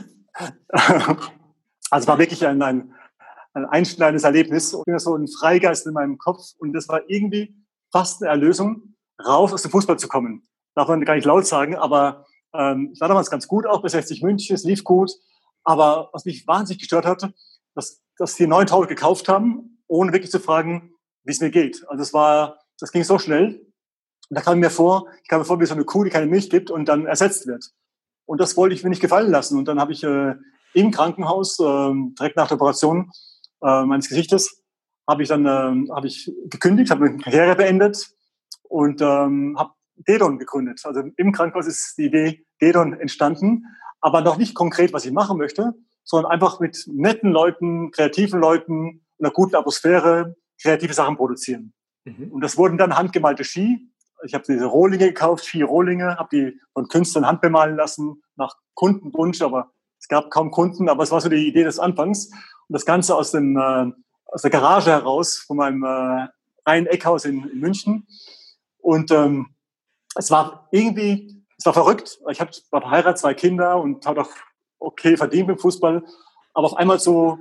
Also 1.90 2.09
war 2.09 2.19
wirklich 2.19 2.47
ein, 2.47 2.62
ein, 2.62 2.95
ein 3.52 3.66
einschneidendes 3.66 4.25
Erlebnis. 4.25 4.73
Und 4.73 4.99
so 4.99 5.14
ein 5.14 5.28
Freigeist 5.28 5.87
in 5.87 5.92
meinem 5.92 6.16
Kopf. 6.16 6.40
Und 6.59 6.73
das 6.73 6.88
war 6.88 7.02
irgendwie 7.07 7.54
fast 7.92 8.23
eine 8.23 8.31
Erlösung, 8.31 8.95
raus 9.23 9.52
aus 9.52 9.61
dem 9.61 9.71
Fußball 9.71 9.99
zu 9.99 10.09
kommen. 10.09 10.49
Darf 10.75 10.88
man 10.88 11.04
gar 11.04 11.16
nicht 11.16 11.26
laut 11.26 11.47
sagen, 11.47 11.76
aber 11.76 12.25
ähm, 12.54 12.92
ich 12.95 13.00
war 13.02 13.09
damals 13.09 13.31
ganz 13.31 13.47
gut, 13.47 13.66
auch 13.66 13.83
bei 13.83 13.88
60 13.88 14.23
München, 14.23 14.54
es 14.54 14.64
lief 14.64 14.85
gut. 14.85 15.11
Aber 15.64 16.11
was 16.12 16.25
mich 16.25 16.47
wahnsinnig 16.47 16.81
gestört 16.81 17.07
hat, 17.07 17.33
dass, 17.75 18.02
dass 18.16 18.37
die 18.37 18.47
neuen 18.47 18.66
Taufe 18.66 18.88
gekauft 18.88 19.28
haben, 19.28 19.83
ohne 19.87 20.12
wirklich 20.12 20.31
zu 20.31 20.40
fragen, 20.40 20.95
wie 21.25 21.33
es 21.33 21.40
mir 21.40 21.50
geht. 21.50 21.85
Also 21.88 22.02
es 22.02 22.12
war, 22.12 22.59
das 22.78 22.92
ging 22.92 23.04
so 23.04 23.19
schnell. 23.19 23.66
Und 24.28 24.38
da 24.38 24.40
kam 24.40 24.59
mir 24.59 24.71
vor, 24.71 25.09
ich 25.23 25.28
kam 25.28 25.40
mir 25.40 25.45
vor 25.45 25.61
wie 25.61 25.66
so 25.66 25.75
eine 25.75 25.85
Kuh, 25.85 26.04
die 26.04 26.11
keine 26.11 26.26
Milch 26.26 26.50
gibt 26.50 26.71
und 26.71 26.87
dann 26.88 27.07
ersetzt 27.07 27.47
wird. 27.47 27.71
Und 28.25 28.40
das 28.40 28.57
wollte 28.57 28.75
ich 28.75 28.83
mir 28.83 28.90
nicht 28.90 29.02
gefallen 29.02 29.31
lassen. 29.31 29.59
Und 29.59 29.66
dann 29.69 29.78
habe 29.78 29.92
ich 29.92 30.02
äh, 30.04 30.35
im 30.75 30.90
Krankenhaus, 30.90 31.59
äh, 31.59 31.92
direkt 32.19 32.37
nach 32.37 32.49
der 32.49 32.57
Operation 32.57 33.11
äh, 33.62 33.85
meines 33.85 34.09
Gesichtes, 34.09 34.62
habe 35.09 35.23
ich 35.23 35.28
dann 35.28 35.47
äh, 35.47 35.90
hab 35.92 36.04
ich 36.04 36.33
gekündigt, 36.47 36.90
habe 36.90 37.02
meine 37.02 37.19
Karriere 37.19 37.57
beendet 37.57 38.11
und 38.62 39.00
ähm, 39.02 39.57
habe 39.59 39.73
Dedon 39.97 40.38
gegründet. 40.38 40.81
Also 40.85 41.02
im 41.16 41.33
Krankenhaus 41.33 41.66
ist 41.66 41.99
die 41.99 42.07
Idee 42.07 42.47
Dedon 42.61 42.95
entstanden, 42.95 43.64
aber 44.02 44.21
noch 44.21 44.37
nicht 44.37 44.54
konkret, 44.54 44.92
was 44.92 45.06
ich 45.06 45.12
machen 45.12 45.38
möchte, 45.38 45.73
sondern 46.04 46.30
einfach 46.30 46.61
mit 46.61 46.85
netten 46.88 47.30
Leuten, 47.30 47.90
kreativen 47.92 48.40
Leuten, 48.40 49.06
einer 49.18 49.30
guten 49.30 49.54
Atmosphäre 49.54 50.37
kreative 50.61 50.92
Sachen 50.92 51.16
produzieren. 51.16 51.73
Mhm. 52.04 52.32
Und 52.32 52.40
das 52.42 52.59
wurden 52.59 52.76
dann 52.76 52.97
handgemalte 52.97 53.44
Ski. 53.44 53.88
Ich 54.25 54.35
habe 54.35 54.44
diese 54.47 54.66
Rohlinge 54.66 55.06
gekauft, 55.06 55.44
Ski-Rohlinge, 55.47 56.16
habe 56.16 56.28
die 56.32 56.61
von 56.75 56.88
Künstlern 56.88 57.26
handbemalen 57.26 57.76
lassen, 57.76 58.23
nach 58.37 58.54
Kundenwunsch, 58.75 59.42
aber 59.42 59.73
es 59.99 60.09
gab 60.09 60.30
kaum 60.30 60.50
Kunden, 60.50 60.88
aber 60.88 61.02
es 61.02 61.11
war 61.11 61.21
so 61.21 61.28
die 61.28 61.47
Idee 61.49 61.64
des 61.64 61.78
Anfangs. 61.78 62.26
Und 62.26 62.75
das 62.75 62.85
Ganze 62.85 63.16
aus, 63.16 63.30
dem, 63.30 63.56
äh, 63.56 63.90
aus 64.26 64.42
der 64.42 64.50
Garage 64.50 64.90
heraus 64.90 65.38
von 65.38 65.56
meinem 65.56 65.85
äh, 65.85 66.28
ein 66.64 66.87
Eckhaus 66.87 67.25
in, 67.25 67.49
in 67.49 67.61
München. 67.61 68.06
Und 68.78 69.11
ähm, 69.11 69.54
es 70.14 70.30
war 70.30 70.68
irgendwie, 70.71 71.41
es 71.62 71.66
war 71.66 71.75
verrückt. 71.75 72.19
Ich 72.28 72.40
hab, 72.40 72.50
war 72.73 72.81
verheiratet, 72.81 73.19
zwei 73.19 73.35
Kinder 73.35 73.76
und 73.81 74.04
habe 74.04 74.23
auch 74.23 74.31
okay 74.81 75.16
verdient 75.16 75.49
im 75.49 75.59
Fußball. 75.59 76.02
Aber 76.54 76.66
auf 76.66 76.76
einmal 76.76 76.99
so 76.99 77.38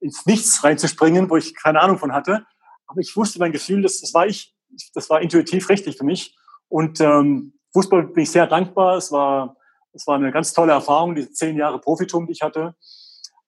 ins 0.00 0.24
Nichts 0.24 0.62
reinzuspringen, 0.62 1.28
wo 1.28 1.36
ich 1.36 1.52
keine 1.56 1.80
Ahnung 1.80 1.98
von 1.98 2.12
hatte. 2.12 2.46
Aber 2.86 3.00
ich 3.00 3.16
wusste 3.16 3.40
mein 3.40 3.50
Gefühl, 3.50 3.82
das, 3.82 4.00
das 4.00 4.14
war 4.14 4.28
ich, 4.28 4.54
das 4.94 5.10
war 5.10 5.20
intuitiv 5.20 5.68
richtig 5.68 5.98
für 5.98 6.04
mich. 6.04 6.36
Und 6.68 7.00
ähm, 7.00 7.54
Fußball 7.72 8.04
bin 8.04 8.22
ich 8.22 8.30
sehr 8.30 8.46
dankbar. 8.46 8.98
Es 8.98 9.10
war, 9.10 9.56
es 9.92 10.06
war 10.06 10.14
eine 10.14 10.30
ganz 10.30 10.52
tolle 10.52 10.70
Erfahrung, 10.70 11.16
diese 11.16 11.32
zehn 11.32 11.56
Jahre 11.56 11.80
Profitum, 11.80 12.26
die 12.26 12.34
ich 12.34 12.42
hatte. 12.42 12.76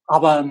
Aber 0.04 0.50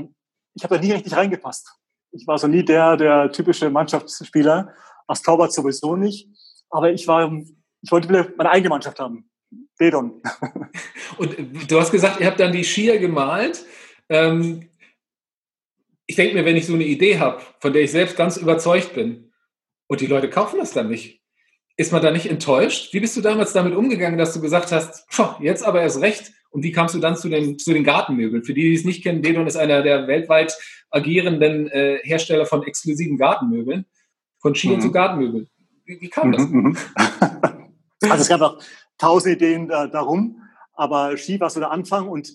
ich 0.54 0.64
habe 0.64 0.76
da 0.76 0.82
nie 0.82 0.94
richtig 0.94 1.14
reingepasst. 1.14 1.76
Ich 2.12 2.26
war 2.26 2.38
so 2.38 2.48
nie 2.48 2.64
der, 2.64 2.96
der 2.96 3.34
typische 3.34 3.70
Mannschaftsspieler, 3.70 4.74
als 5.08 5.22
Torwart 5.24 5.52
sowieso 5.52 5.98
nicht. 5.98 6.30
Aber 6.70 6.90
ich 6.90 7.06
war, 7.10 7.30
ich 7.82 7.92
wollte 7.92 8.34
meine 8.38 8.50
eigene 8.50 8.70
Mannschaft 8.70 9.02
haben. 9.02 9.30
Bedon. 9.77 10.22
Und 11.18 11.36
du 11.70 11.80
hast 11.80 11.92
gesagt, 11.92 12.20
ihr 12.20 12.27
habt 12.27 12.39
dann 12.39 12.51
die 12.51 12.63
Skier 12.63 13.00
gemalt. 13.00 13.66
Ähm, 14.10 14.70
ich 16.06 16.16
denke 16.16 16.36
mir, 16.36 16.46
wenn 16.46 16.58
ich 16.58 16.66
so 16.66 16.74
eine 16.74 16.86
Idee 16.86 17.20
habe, 17.20 17.42
von 17.60 17.74
der 17.74 17.84
ich 17.84 17.92
selbst 17.92 18.16
ganz 18.16 18.38
überzeugt 18.38 18.94
bin, 18.94 19.32
und 19.88 20.01
die 20.01 20.08
Leute 20.08 20.30
kaufen 20.30 20.60
das 20.60 20.72
dann 20.72 20.89
nicht, 20.89 21.22
ist 21.77 21.92
man 21.92 22.01
da 22.01 22.12
nicht 22.12 22.30
enttäuscht? 22.30 22.94
Wie 22.94 23.00
bist 23.00 23.16
du 23.16 23.22
damals 23.22 23.54
damit 23.54 23.75
umgegangen, 23.75 24.18
dass 24.18 24.34
du 24.34 24.42
gesagt 24.42 24.72
hast, 24.72 25.06
jetzt 25.39 25.63
aber 25.63 25.82
erst 25.82 26.01
recht? 26.01 26.32
Und 26.50 26.63
wie 26.63 26.72
kamst 26.72 26.96
du 26.96 27.00
dann 27.00 27.16
zu 27.16 27.30
den, 27.30 27.60
zu 27.60 27.74
den 27.74 27.84
Gartenmöbeln? 27.84 28.44
Für 28.44 28.54
die, 28.54 28.63
die 28.63 28.74
es 28.74 28.84
nicht 28.84 29.04
kennen, 29.04 29.22
Dedon 29.22 29.48
ist 29.48 29.58
einer 29.58 29.84
der 29.84 30.08
weltweit 30.08 30.58
agierenden 30.89 31.68
äh, 31.68 32.00
Hersteller 32.04 32.46
von 32.46 32.63
exklusiven 32.63 33.18
Gartenmöbeln, 33.18 33.86
von 34.39 34.56
Skiern 34.56 34.77
mhm. 34.77 34.82
zu 34.82 34.92
Gartenmöbeln. 34.92 35.48
Wie, 35.86 36.01
wie 36.01 36.10
kam 36.10 36.32
das? 36.32 36.48
Mhm, 36.48 36.62
mhm. 36.62 36.77
also 38.10 38.22
es 38.22 38.30
gab 38.30 38.42
auch 38.42 38.60
tausend 38.98 39.36
Ideen 39.36 39.70
äh, 39.70 39.89
darum, 39.89 40.42
aber 40.74 41.18
Ski 41.18 41.39
war 41.39 41.50
so 41.50 41.60
der 41.60 41.72
Anfang 41.72 42.08
und 42.08 42.32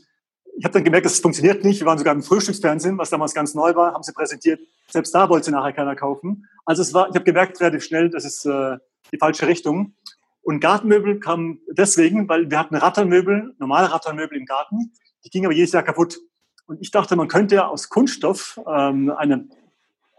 ich 0.57 0.65
habe 0.65 0.75
dann 0.75 0.85
gemerkt, 0.85 1.07
das 1.07 1.19
funktioniert 1.19 1.65
nicht. 1.65 1.81
Wir 1.81 1.87
waren 1.87 1.99
sogar 1.99 2.15
im 2.15 2.23
Frühstücksfernsehen, 2.23 2.99
was 2.99 3.11
damals 3.11 3.33
ganz 3.33 3.55
neu 3.55 3.75
war, 3.75 3.95
haben 3.95 4.03
sie 4.03 4.13
präsentiert. 4.13 4.61
Selbst 4.91 5.15
da 5.15 5.29
wollte 5.29 5.51
nachher 5.51 5.73
keiner 5.73 5.97
kaufen. 5.97 6.47
Also 6.67 6.83
es 6.83 6.93
war, 6.93 7.09
ich 7.09 7.15
habe 7.15 7.25
gemerkt 7.25 7.59
relativ 7.61 7.85
schnell, 7.85 8.11
das 8.11 8.25
ist 8.25 8.45
äh, 8.45 8.77
die 9.13 9.19
falsche 9.19 9.47
Richtung. 9.47 9.95
Und 10.43 10.61
Gartenmöbel 10.61 11.21
kam 11.21 11.61
deswegen, 11.71 12.29
weil 12.29 12.51
wir 12.51 12.59
hatten 12.59 12.75
Rattermöbel, 12.75 13.55
normale 13.59 13.91
Rattermöbel 13.91 14.37
im 14.37 14.45
Garten, 14.45 14.93
die 15.25 15.31
gingen 15.31 15.47
aber 15.47 15.55
jedes 15.55 15.73
Jahr 15.73 15.85
kaputt. 15.85 16.19
Und 16.67 16.81
ich 16.81 16.91
dachte, 16.91 17.17
man 17.17 17.29
könnte 17.29 17.67
aus 17.67 17.89
Kunststoff 17.89 18.61
ähm, 18.67 19.11
eine, 19.11 19.49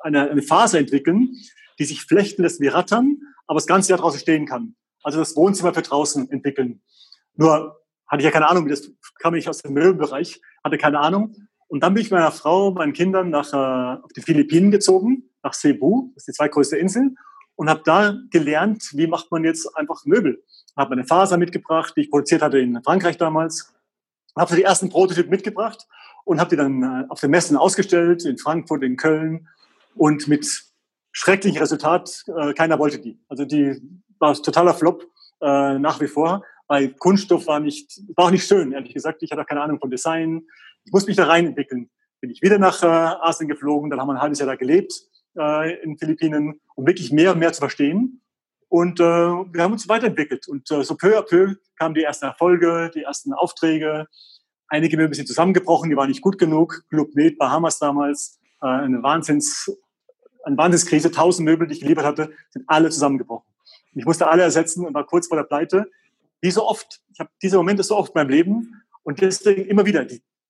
eine, 0.01 0.29
eine 0.29 0.41
Faser 0.41 0.79
entwickeln, 0.79 1.35
die 1.77 1.85
sich 1.85 2.03
flechten 2.03 2.41
lässt 2.41 2.61
wie 2.61 2.67
Rattern, 2.67 3.17
aber 3.47 3.57
das 3.57 3.67
ganze 3.67 3.89
Jahr 3.89 3.99
draußen 3.99 4.19
stehen 4.19 4.45
kann. 4.45 4.75
Also 5.03 5.19
das 5.19 5.35
Wohnzimmer 5.35 5.73
für 5.73 5.81
draußen 5.81 6.29
entwickeln. 6.31 6.81
Nur 7.35 7.79
hatte 8.07 8.21
ich 8.21 8.25
ja 8.25 8.31
keine 8.31 8.49
Ahnung, 8.49 8.67
das 8.67 8.91
kam 9.19 9.35
ich 9.35 9.49
aus 9.49 9.59
dem 9.59 9.73
Möbelbereich, 9.73 10.41
hatte 10.63 10.77
keine 10.77 10.99
Ahnung. 10.99 11.35
Und 11.67 11.81
dann 11.81 11.93
bin 11.93 12.01
ich 12.01 12.11
mit 12.11 12.19
meiner 12.19 12.31
Frau, 12.31 12.71
meinen 12.71 12.93
Kindern 12.93 13.29
nach 13.29 13.51
äh, 13.53 14.01
auf 14.01 14.13
die 14.13 14.21
Philippinen 14.21 14.71
gezogen, 14.71 15.29
nach 15.41 15.53
Cebu, 15.53 16.11
das 16.13 16.23
ist 16.23 16.27
die 16.27 16.37
zweitgrößte 16.37 16.77
Insel, 16.77 17.15
und 17.55 17.69
habe 17.69 17.81
da 17.85 18.15
gelernt, 18.29 18.91
wie 18.93 19.07
macht 19.07 19.31
man 19.31 19.43
jetzt 19.43 19.75
einfach 19.75 20.05
Möbel. 20.05 20.43
Habe 20.75 20.93
eine 20.93 21.05
Faser 21.05 21.37
mitgebracht, 21.37 21.93
die 21.95 22.01
ich 22.01 22.11
produziert 22.11 22.41
hatte 22.41 22.59
in 22.59 22.81
Frankreich 22.83 23.17
damals, 23.17 23.73
habe 24.35 24.49
so 24.49 24.55
die 24.55 24.63
ersten 24.63 24.89
Prototypen 24.89 25.29
mitgebracht 25.29 25.87
und 26.25 26.39
habe 26.39 26.49
die 26.49 26.55
dann 26.55 26.83
äh, 26.83 27.05
auf 27.09 27.19
den 27.19 27.31
Messen 27.31 27.57
ausgestellt, 27.57 28.25
in 28.25 28.37
Frankfurt, 28.37 28.83
in 28.83 28.97
Köln 28.97 29.47
und 29.95 30.27
mit 30.27 30.63
schrecklichem 31.11 31.59
Resultat, 31.59 32.23
äh, 32.35 32.53
keiner 32.53 32.79
wollte 32.79 32.99
die. 32.99 33.19
Also 33.27 33.45
die 33.45 33.81
war 34.23 34.33
totaler 34.33 34.73
Flop 34.73 35.05
äh, 35.41 35.77
nach 35.77 35.99
wie 35.99 36.07
vor, 36.07 36.43
weil 36.67 36.93
Kunststoff 36.93 37.45
war 37.45 37.59
nicht, 37.59 38.01
war 38.15 38.25
auch 38.25 38.31
nicht 38.31 38.47
schön, 38.47 38.71
ehrlich 38.71 38.93
gesagt. 38.93 39.21
Ich 39.21 39.31
hatte 39.31 39.43
keine 39.43 39.61
Ahnung 39.61 39.79
von 39.79 39.91
Design. 39.91 40.43
Ich 40.85 40.91
musste 40.93 41.09
mich 41.09 41.17
da 41.17 41.25
rein 41.25 41.45
entwickeln. 41.45 41.89
Bin 42.21 42.29
ich 42.29 42.41
wieder 42.41 42.57
nach 42.57 42.81
äh, 42.81 42.87
Asien 42.87 43.49
geflogen, 43.49 43.89
dann 43.89 43.99
haben 43.99 44.07
wir 44.07 44.13
ein 44.13 44.21
halbes 44.21 44.39
Jahr 44.39 44.47
da 44.47 44.55
gelebt 44.55 44.93
äh, 45.37 45.83
in 45.83 45.97
Philippinen, 45.97 46.61
um 46.75 46.87
wirklich 46.87 47.11
mehr 47.11 47.33
und 47.33 47.39
mehr 47.39 47.51
zu 47.51 47.59
verstehen. 47.59 48.21
Und 48.69 48.99
äh, 49.01 49.03
wir 49.03 49.61
haben 49.61 49.73
uns 49.73 49.89
weiterentwickelt. 49.89 50.47
Und 50.47 50.71
äh, 50.71 50.83
so 50.83 50.95
peu 50.95 51.17
à 51.17 51.21
peu 51.21 51.55
kamen 51.77 51.93
die 51.93 52.03
ersten 52.03 52.25
Erfolge, 52.25 52.89
die 52.95 53.03
ersten 53.03 53.33
Aufträge. 53.33 54.07
Einige 54.69 54.95
Möbel 54.95 55.13
sind 55.13 55.27
zusammengebrochen, 55.27 55.89
die 55.89 55.97
waren 55.97 56.07
nicht 56.07 56.21
gut 56.21 56.39
genug. 56.39 56.83
Club 56.89 57.13
Med, 57.13 57.37
Bahamas 57.37 57.77
damals, 57.77 58.39
äh, 58.61 58.67
eine 58.67 59.03
Wahnsinns, 59.03 59.69
eine 60.45 60.57
Wahnsinnskrise. 60.57 61.11
Tausend 61.11 61.45
Möbel, 61.45 61.67
die 61.67 61.73
ich 61.73 61.81
geliefert 61.81 62.05
hatte, 62.05 62.31
sind 62.49 62.63
alle 62.67 62.89
zusammengebrochen. 62.89 63.52
Ich 63.95 64.05
musste 64.05 64.27
alle 64.27 64.43
ersetzen 64.43 64.85
und 64.85 64.93
war 64.93 65.05
kurz 65.05 65.27
vor 65.27 65.37
der 65.37 65.43
Pleite. 65.43 65.89
Wie 66.41 66.51
so 66.51 66.67
oft. 66.67 67.01
Ich 67.13 67.19
habe 67.19 67.29
diese 67.41 67.57
Momente 67.57 67.83
so 67.83 67.95
oft 67.95 68.13
in 68.15 68.19
meinem 68.19 68.29
Leben. 68.29 68.81
Und 69.03 69.21
deswegen 69.21 69.65
immer 69.65 69.85
wieder. 69.85 70.05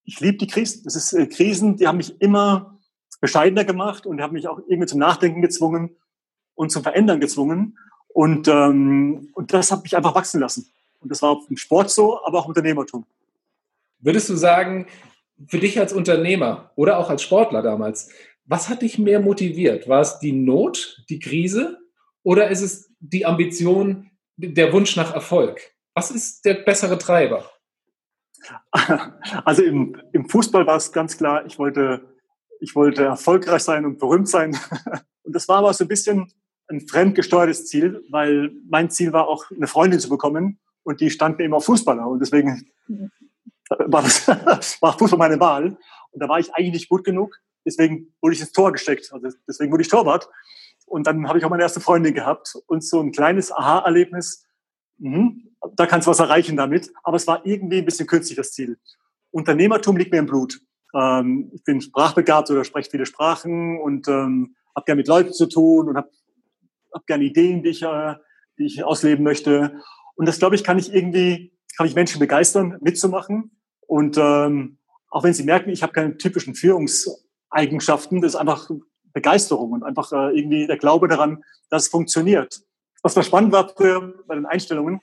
Ich 0.06 0.20
liebe 0.20 0.38
die 0.38 0.48
Krisen. 0.48 0.84
Das 0.84 0.96
ist 0.96 1.14
äh, 1.14 1.28
Krisen, 1.28 1.78
die 1.78 1.88
haben 1.88 1.98
mich 1.98 2.22
immer 2.22 2.80
bescheidener 3.20 3.64
gemacht 3.64 4.06
und 4.06 4.22
haben 4.22 4.34
mich 4.34 4.48
auch 4.48 4.60
irgendwie 4.68 4.88
zum 4.88 5.00
Nachdenken 5.00 5.42
gezwungen 5.42 5.96
und 6.56 6.72
zum 6.72 6.84
Verändern 6.84 7.20
gezwungen. 7.20 7.78
Und, 8.10 8.48
ähm, 8.48 9.30
und 9.34 9.54
das 9.54 9.72
hat 9.72 9.84
mich 9.84 9.96
einfach 9.96 10.14
wachsen 10.14 10.40
lassen. 10.40 10.72
Und 11.00 11.10
das 11.10 11.22
war 11.22 11.40
im 11.50 11.58
Sport 11.58 11.90
so, 11.90 12.24
aber 12.26 12.40
auch 12.40 12.46
im 12.46 12.50
Unternehmertum. 12.50 13.06
Würdest 14.00 14.30
du 14.30 14.36
sagen, 14.36 14.88
für 15.48 15.58
dich 15.58 15.80
als 15.80 15.94
Unternehmer 15.94 16.72
oder 16.76 16.98
auch 17.00 17.10
als 17.10 17.24
Sportler 17.24 17.62
damals, 17.62 18.10
was 18.46 18.70
hat 18.70 18.82
dich 18.82 19.00
mehr 19.00 19.20
motiviert? 19.20 19.88
War 19.88 20.02
es 20.02 20.20
die 20.20 20.34
Not, 20.34 21.04
die 21.10 21.20
Krise 21.20 21.80
oder 22.24 22.50
ist 22.50 22.62
es 22.62 22.90
die 23.00 23.26
Ambition, 23.26 24.10
der 24.38 24.74
Wunsch 24.74 24.96
nach 24.96 25.14
Erfolg? 25.14 25.62
Was 25.94 26.10
ist 26.12 26.44
der 26.46 26.56
bessere 26.56 26.98
Treiber? 26.98 27.50
Also 29.46 29.64
im, 29.64 30.02
im 30.12 30.28
Fußball 30.28 30.66
war 30.68 30.76
es 30.76 30.92
ganz 30.92 31.18
klar, 31.18 31.46
ich 31.46 31.60
wollte, 31.60 32.02
ich 32.60 32.76
wollte 32.76 33.06
erfolgreich 33.06 33.64
sein 33.64 33.86
und 33.86 34.00
berühmt 34.00 34.28
sein. 34.28 34.58
Und 35.26 35.34
das 35.34 35.48
war 35.48 35.60
aber 35.60 35.74
so 35.74 35.86
ein 35.86 35.88
bisschen 35.88 36.34
ein 36.68 36.86
fremdgesteuertes 36.86 37.68
Ziel, 37.68 38.04
weil 38.10 38.52
mein 38.68 38.90
Ziel 38.90 39.14
war 39.14 39.28
auch, 39.28 39.50
eine 39.52 39.68
Freundin 39.68 40.02
zu 40.02 40.10
bekommen 40.10 40.60
und 40.84 41.00
die 41.00 41.10
stand 41.10 41.38
mir 41.38 41.46
immer 41.46 41.58
auf 41.58 41.66
Fußballer 41.66 42.06
und 42.08 42.20
deswegen 42.20 42.70
war, 43.70 44.02
das, 44.02 44.28
war 44.82 44.98
Fußball 44.98 45.18
meine 45.18 45.40
Wahl 45.40 45.78
und 46.12 46.20
da 46.20 46.28
war 46.28 46.40
ich 46.40 46.54
eigentlich 46.54 46.74
nicht 46.74 46.90
gut 46.90 47.04
genug, 47.04 47.38
deswegen 47.66 48.14
wurde 48.22 48.36
ich 48.36 48.42
ins 48.42 48.52
Tor 48.52 48.72
gesteckt, 48.72 49.12
also 49.14 49.30
deswegen 49.48 49.72
wurde 49.72 49.84
ich 49.84 49.88
Torwart 49.88 50.30
und 50.94 51.08
dann 51.08 51.28
habe 51.28 51.40
ich 51.40 51.46
auch 51.46 51.50
meine 51.50 51.64
erste 51.64 51.80
Freundin 51.80 52.14
gehabt 52.14 52.56
und 52.68 52.84
so 52.84 53.00
ein 53.02 53.12
kleines 53.12 53.52
Aha-Erlebnis, 53.52 54.46
mhm, 55.00 55.50
da 55.76 55.88
kannst 55.88 56.06
du 56.06 56.12
was 56.12 56.20
erreichen 56.20 56.56
damit, 56.56 56.92
aber 57.02 57.18
es 57.18 57.26
war 57.26 57.44
irgendwie 57.48 57.80
ein 57.80 57.86
bisschen 57.86 58.06
künstlich 58.06 58.38
das 58.38 58.52
Ziel. 58.52 58.78
Unternehmertum 59.32 59.98
liegt 59.98 60.12
mir 60.12 60.20
im 60.20 60.28
Blut. 60.28 60.60
Ähm, 60.94 61.50
ich 61.52 61.64
bin 61.64 61.82
sprachbegabt 61.82 62.52
oder 62.52 62.64
spreche 62.64 62.92
viele 62.92 63.08
Sprachen 63.08 63.82
und 63.82 64.08
ähm, 64.08 64.56
habe 64.76 64.86
gerne 64.86 65.00
mit 65.00 65.08
Leuten 65.08 65.34
zu 65.34 65.48
tun 65.48 65.90
und 65.90 65.98
habe 65.98 66.12
hab 66.94 67.08
gerne 67.08 67.24
Ideen, 67.24 67.64
die 67.64 67.70
ich, 67.70 67.82
äh, 67.82 68.14
die 68.60 68.66
ich 68.66 68.84
ausleben 68.84 69.24
möchte. 69.24 69.82
Und 70.14 70.28
das, 70.28 70.38
glaube 70.38 70.54
ich, 70.54 70.64
kann 70.64 70.78
ich 70.78 70.94
irgendwie, 70.94 71.58
kann 71.76 71.88
ich 71.88 71.96
Menschen 71.96 72.20
begeistern, 72.20 72.78
mitzumachen. 72.82 73.58
Und 73.88 74.16
ähm, 74.20 74.78
auch 75.10 75.24
wenn 75.24 75.34
sie 75.34 75.44
merken, 75.44 75.72
ich 75.72 75.82
habe 75.82 75.92
keine 75.92 76.18
typischen 76.18 76.54
Führungseigenschaften, 76.54 78.22
das 78.22 78.34
ist 78.34 78.40
einfach 78.40 78.70
Begeisterung 79.14 79.72
und 79.72 79.84
einfach 79.84 80.12
äh, 80.12 80.38
irgendwie 80.38 80.68
der 80.68 80.78
Glaube 80.78 81.08
daran, 81.08 81.44
dass 81.70 81.84
es 81.84 81.90
funktioniert. 81.90 82.62
Was 83.02 83.16
war 83.16 83.24
spannend 83.24 83.52
war 83.52 83.70
für, 83.76 84.24
bei 84.28 84.36
den 84.36 84.46
Einstellungen, 84.46 85.02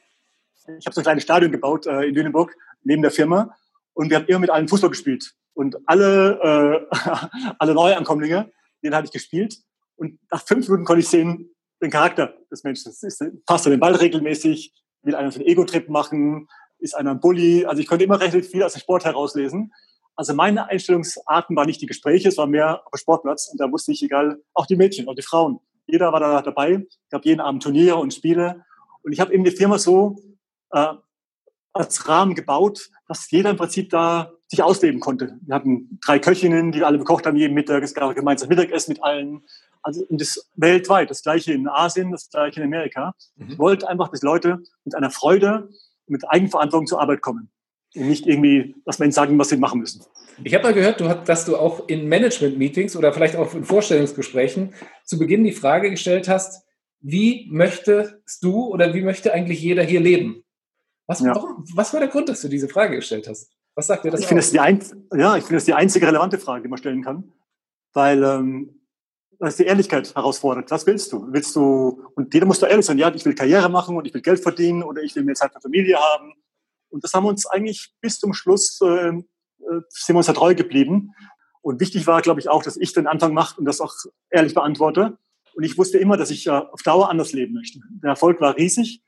ich 0.79 0.87
habe 0.87 0.95
so 0.95 1.00
ein 1.00 1.05
kleines 1.05 1.25
Stadion 1.25 1.50
gebaut 1.52 1.87
äh, 1.87 2.02
in 2.02 2.14
Lüneburg 2.14 2.55
neben 2.83 3.02
der 3.02 3.11
Firma 3.11 3.55
und 3.95 4.11
wir 4.11 4.19
haben 4.19 4.26
immer 4.26 4.40
mit 4.40 4.50
allen 4.50 4.69
Fußball 4.69 4.90
gespielt. 4.90 5.35
Und 5.55 5.76
alle, 5.87 6.88
äh, 6.93 6.97
alle 7.59 7.75
Neuankömmlinge, 7.75 8.50
denen 8.83 8.95
habe 8.95 9.07
ich 9.07 9.12
gespielt. 9.12 9.57
Und 9.97 10.19
nach 10.31 10.43
fünf 10.47 10.69
Minuten 10.69 10.85
konnte 10.85 11.00
ich 11.00 11.09
sehen, 11.09 11.50
den 11.83 11.90
Charakter 11.90 12.35
des 12.50 12.62
Menschen. 12.64 12.90
Ist, 12.90 13.25
passt 13.47 13.67
er 13.67 13.71
den 13.71 13.81
Ball 13.81 13.95
regelmäßig? 13.95 14.73
Will 15.02 15.14
einer 15.14 15.33
einen 15.33 15.47
Ego-Trip 15.47 15.88
machen? 15.88 16.49
Ist 16.79 16.95
einer 16.95 17.12
ein 17.12 17.21
Bully? 17.21 17.64
Also 17.67 17.81
ich 17.81 17.87
konnte 17.87 18.05
immer 18.05 18.21
recht 18.21 18.47
viel 18.47 18.62
aus 18.62 18.75
dem 18.75 18.81
Sport 18.81 19.05
herauslesen. 19.05 19.73
Also 20.20 20.34
meine 20.34 20.68
Einstellungsarten 20.68 21.56
waren 21.56 21.64
nicht 21.64 21.80
die 21.80 21.86
Gespräche, 21.86 22.28
es 22.28 22.36
war 22.36 22.46
mehr 22.46 22.82
auf 22.84 22.90
dem 22.90 22.98
Sportplatz. 22.98 23.48
Und 23.50 23.58
da 23.58 23.72
wusste 23.72 23.92
ich, 23.92 24.02
egal, 24.02 24.38
auch 24.52 24.66
die 24.66 24.76
Mädchen, 24.76 25.08
auch 25.08 25.14
die 25.14 25.22
Frauen. 25.22 25.60
Jeder 25.86 26.12
war 26.12 26.20
da 26.20 26.42
dabei. 26.42 26.86
Ich 26.90 27.08
gab 27.08 27.24
jeden 27.24 27.40
Abend 27.40 27.62
Turniere 27.62 27.96
und 27.96 28.12
Spiele. 28.12 28.62
Und 29.02 29.12
ich 29.12 29.20
habe 29.20 29.32
eben 29.32 29.44
die 29.44 29.50
Firma 29.50 29.78
so 29.78 30.18
äh, 30.72 30.92
als 31.72 32.06
Rahmen 32.06 32.34
gebaut, 32.34 32.90
dass 33.08 33.30
jeder 33.30 33.48
im 33.48 33.56
Prinzip 33.56 33.88
da 33.88 34.32
sich 34.46 34.62
ausleben 34.62 35.00
konnte. 35.00 35.38
Wir 35.40 35.54
hatten 35.54 35.98
drei 36.04 36.18
Köchinnen, 36.18 36.70
die 36.70 36.84
alle 36.84 36.98
bekocht 36.98 37.24
haben 37.24 37.38
jeden 37.38 37.54
Mittag. 37.54 37.82
Es 37.82 37.94
gab 37.94 38.14
gemeinsam 38.14 38.50
Mittagessen 38.50 38.92
mit 38.92 39.02
allen. 39.02 39.46
Also 39.80 40.04
und 40.04 40.20
das 40.20 40.50
weltweit, 40.54 41.08
das 41.08 41.22
gleiche 41.22 41.54
in 41.54 41.66
Asien, 41.66 42.12
das 42.12 42.28
gleiche 42.28 42.60
in 42.60 42.66
Amerika. 42.66 43.14
Mhm. 43.36 43.52
Ich 43.52 43.58
wollte 43.58 43.88
einfach, 43.88 44.10
dass 44.10 44.20
Leute 44.20 44.58
mit 44.84 44.94
einer 44.94 45.10
Freude, 45.10 45.70
mit 46.06 46.28
Eigenverantwortung 46.28 46.86
zur 46.86 47.00
Arbeit 47.00 47.22
kommen. 47.22 47.50
Und 47.97 48.06
nicht 48.06 48.26
irgendwie, 48.26 48.76
dass 48.85 48.99
man 48.99 49.06
ihnen 49.06 49.12
sagen, 49.12 49.38
was 49.38 49.49
sie 49.49 49.56
machen 49.56 49.80
müssen. 49.80 50.04
Ich 50.44 50.54
habe 50.54 50.64
mal 50.64 50.75
gehört, 50.75 51.00
dass 51.28 51.44
du 51.44 51.56
auch 51.56 51.88
in 51.88 52.09
Management-Meetings 52.09 52.97
oder 52.97 53.12
vielleicht 53.12 53.37
auch 53.37 53.54
in 53.54 53.64
Vorstellungsgesprächen 53.64 54.73
zu 55.04 55.18
Beginn 55.18 55.44
die 55.44 55.52
Frage 55.52 55.90
gestellt 55.90 56.28
hast, 56.28 56.64
wie 57.00 57.49
möchtest 57.50 58.42
du 58.42 58.66
oder 58.66 58.94
wie 58.94 59.02
möchte 59.02 59.32
eigentlich 59.32 59.61
jeder 59.61 59.82
hier 59.82 60.00
leben? 60.00 60.44
Was, 61.06 61.20
ja. 61.20 61.35
warum, 61.35 61.64
was 61.75 61.92
war 61.92 62.00
der 62.00 62.09
Grund, 62.09 62.28
dass 62.28 62.40
du 62.40 62.49
diese 62.49 62.68
Frage 62.68 62.97
gestellt 62.97 63.26
hast? 63.26 63.50
Was 63.75 63.87
sagt 63.87 64.04
dir 64.04 64.11
das? 64.11 64.20
Ich 64.20 64.26
finde 64.26 64.42
das, 64.42 64.50
die 64.50 64.61
ein, 64.61 64.80
ja, 65.16 65.37
ich 65.37 65.44
finde 65.44 65.56
das 65.56 65.64
die 65.64 65.75
einzige 65.75 66.06
relevante 66.06 66.38
Frage, 66.38 66.62
die 66.62 66.68
man 66.68 66.78
stellen 66.78 67.02
kann, 67.02 67.32
weil 67.92 68.23
ähm, 68.23 68.80
das 69.38 69.56
die 69.56 69.64
Ehrlichkeit 69.64 70.14
herausfordert. 70.14 70.70
Was 70.70 70.87
willst 70.87 71.12
du? 71.12 71.26
Willst 71.32 71.56
du, 71.56 72.02
und 72.14 72.32
jeder 72.32 72.47
muss 72.47 72.61
da 72.61 72.66
ehrlich 72.66 72.87
sein, 72.87 72.99
ja, 72.99 73.12
ich 73.12 73.25
will 73.25 73.35
Karriere 73.35 73.68
machen 73.68 73.97
und 73.97 74.06
ich 74.06 74.12
will 74.12 74.20
Geld 74.20 74.40
verdienen 74.40 74.82
oder 74.82 75.02
ich 75.02 75.16
will 75.16 75.25
mehr 75.25 75.35
Zeit 75.35 75.52
für 75.52 75.61
Familie 75.61 75.97
haben. 75.97 76.35
Und 76.90 77.04
das 77.04 77.14
haben 77.14 77.25
wir 77.25 77.28
uns 77.28 77.47
eigentlich 77.47 77.92
bis 78.00 78.18
zum 78.18 78.35
Schluss, 78.35 78.80
äh, 78.82 79.09
äh 79.09 79.23
sind 79.88 80.14
wir 80.14 80.16
uns 80.16 80.26
da 80.26 80.32
treu 80.32 80.54
geblieben. 80.54 81.12
Und 81.62 81.80
wichtig 81.80 82.06
war, 82.06 82.23
glaube 82.23 82.40
ich, 82.40 82.49
auch, 82.49 82.62
dass 82.62 82.76
ich 82.76 82.92
den 82.92 83.06
Anfang 83.06 83.35
mache 83.35 83.59
und 83.59 83.64
das 83.64 83.80
auch 83.80 83.94
ehrlich 84.30 84.54
beantworte. 84.54 85.18
Und 85.54 85.64
ich 85.64 85.76
wusste 85.76 85.99
immer, 85.99 86.16
dass 86.16 86.30
ich 86.30 86.47
äh, 86.47 86.50
auf 86.50 86.82
Dauer 86.82 87.11
anders 87.11 87.32
leben 87.32 87.54
möchte. 87.54 87.80
Der 88.02 88.11
Erfolg 88.11 88.40
war 88.40 88.56
riesig, 88.56 89.02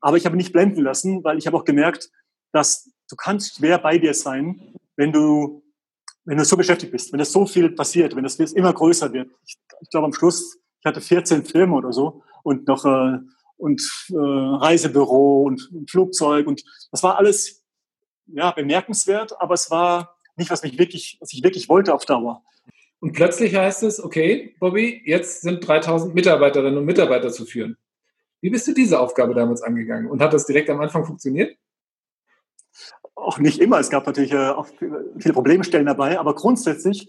aber 0.00 0.16
ich 0.16 0.26
habe 0.26 0.36
mich 0.36 0.46
nicht 0.46 0.52
blenden 0.52 0.82
lassen, 0.82 1.24
weil 1.24 1.38
ich 1.38 1.46
habe 1.46 1.56
auch 1.56 1.64
gemerkt, 1.64 2.10
dass 2.52 2.90
du 3.08 3.16
kannst 3.16 3.56
schwer 3.56 3.78
bei 3.78 3.98
dir 3.98 4.14
sein, 4.14 4.74
wenn 4.96 5.12
du, 5.12 5.62
wenn 6.24 6.38
du 6.38 6.44
so 6.44 6.56
beschäftigt 6.56 6.92
bist, 6.92 7.12
wenn 7.12 7.20
es 7.20 7.32
so 7.32 7.46
viel 7.46 7.70
passiert, 7.70 8.14
wenn 8.14 8.24
das 8.24 8.38
immer 8.38 8.72
größer 8.72 9.12
wird. 9.12 9.30
Ich, 9.46 9.56
ich 9.80 9.90
glaube 9.90 10.06
am 10.06 10.12
Schluss, 10.12 10.58
ich 10.80 10.84
hatte 10.84 11.00
14 11.00 11.44
Filme 11.44 11.74
oder 11.74 11.92
so 11.92 12.22
und 12.42 12.66
noch 12.68 12.84
äh, 12.84 13.18
und 13.56 13.82
äh, 14.10 14.16
Reisebüro 14.16 15.42
und, 15.42 15.70
und 15.72 15.90
Flugzeug 15.90 16.46
und 16.46 16.64
das 16.90 17.02
war 17.02 17.18
alles 17.18 17.64
ja 18.26 18.50
bemerkenswert, 18.52 19.40
aber 19.40 19.54
es 19.54 19.70
war 19.70 20.16
nicht 20.36 20.50
was 20.50 20.62
mich 20.62 20.78
wirklich, 20.78 21.18
was 21.20 21.32
ich 21.32 21.42
wirklich 21.42 21.68
wollte 21.68 21.94
auf 21.94 22.04
Dauer. 22.04 22.42
Und 23.00 23.12
plötzlich 23.12 23.54
heißt 23.54 23.82
es, 23.82 24.02
okay, 24.02 24.56
Bobby, 24.58 25.02
jetzt 25.04 25.42
sind 25.42 25.66
3000 25.66 26.14
Mitarbeiterinnen 26.14 26.78
und 26.78 26.86
Mitarbeiter 26.86 27.30
zu 27.30 27.44
führen. 27.44 27.76
Wie 28.40 28.50
bist 28.50 28.66
du 28.66 28.72
diese 28.72 28.98
Aufgabe 28.98 29.34
damals 29.34 29.62
angegangen? 29.62 30.10
Und 30.10 30.22
hat 30.22 30.32
das 30.32 30.46
direkt 30.46 30.70
am 30.70 30.80
Anfang 30.80 31.04
funktioniert? 31.04 31.56
auch 33.14 33.38
nicht 33.38 33.60
immer. 33.60 33.78
Es 33.78 33.90
gab 33.90 34.06
natürlich 34.06 34.32
äh, 34.32 34.48
auch 34.48 34.66
viele 35.18 35.34
Problemstellen 35.34 35.86
dabei, 35.86 36.18
aber 36.18 36.34
grundsätzlich 36.34 37.08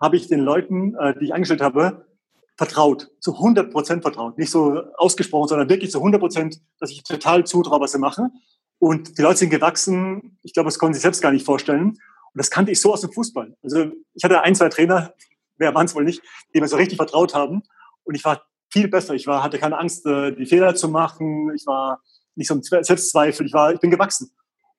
habe 0.00 0.16
ich 0.16 0.28
den 0.28 0.40
Leuten, 0.40 0.94
äh, 0.94 1.18
die 1.18 1.26
ich 1.26 1.34
angestellt 1.34 1.62
habe, 1.62 2.05
vertraut, 2.56 3.10
zu 3.20 3.34
100 3.34 3.70
Prozent 3.70 4.02
vertraut. 4.02 4.38
Nicht 4.38 4.50
so 4.50 4.82
ausgesprochen, 4.96 5.48
sondern 5.48 5.68
wirklich 5.68 5.90
zu 5.90 5.98
100 5.98 6.20
Prozent, 6.20 6.60
dass 6.80 6.90
ich 6.90 7.02
total 7.02 7.44
zutraue, 7.44 7.80
was 7.80 7.92
sie 7.92 7.98
machen. 7.98 8.30
Und 8.78 9.18
die 9.18 9.22
Leute 9.22 9.38
sind 9.38 9.50
gewachsen. 9.50 10.38
Ich 10.42 10.52
glaube, 10.52 10.68
das 10.68 10.78
konnten 10.78 10.94
sie 10.94 11.00
selbst 11.00 11.22
gar 11.22 11.32
nicht 11.32 11.44
vorstellen. 11.44 11.90
Und 11.90 11.98
das 12.34 12.50
kannte 12.50 12.72
ich 12.72 12.80
so 12.80 12.92
aus 12.92 13.02
dem 13.02 13.12
Fußball. 13.12 13.56
Also 13.62 13.92
ich 14.14 14.24
hatte 14.24 14.42
ein, 14.42 14.54
zwei 14.54 14.68
Trainer, 14.68 15.14
wer 15.56 15.74
waren 15.74 15.86
es 15.86 15.94
wohl 15.94 16.04
nicht, 16.04 16.22
die 16.54 16.60
mir 16.60 16.68
so 16.68 16.76
richtig 16.76 16.96
vertraut 16.96 17.34
haben. 17.34 17.62
Und 18.04 18.14
ich 18.14 18.24
war 18.24 18.42
viel 18.70 18.88
besser. 18.88 19.14
Ich 19.14 19.26
war, 19.26 19.42
hatte 19.42 19.58
keine 19.58 19.78
Angst, 19.78 20.06
äh, 20.06 20.34
die 20.34 20.46
Fehler 20.46 20.74
zu 20.74 20.88
machen. 20.88 21.52
Ich 21.54 21.66
war 21.66 22.02
nicht 22.34 22.48
so 22.48 22.54
ein 22.54 22.62
Selbstzweifel. 22.62 23.46
Ich 23.46 23.52
war, 23.52 23.72
ich 23.72 23.80
bin 23.80 23.90
gewachsen. 23.90 24.30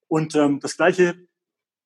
Und 0.07 0.35
ähm, 0.35 0.59
das 0.59 0.77
gleiche 0.77 1.15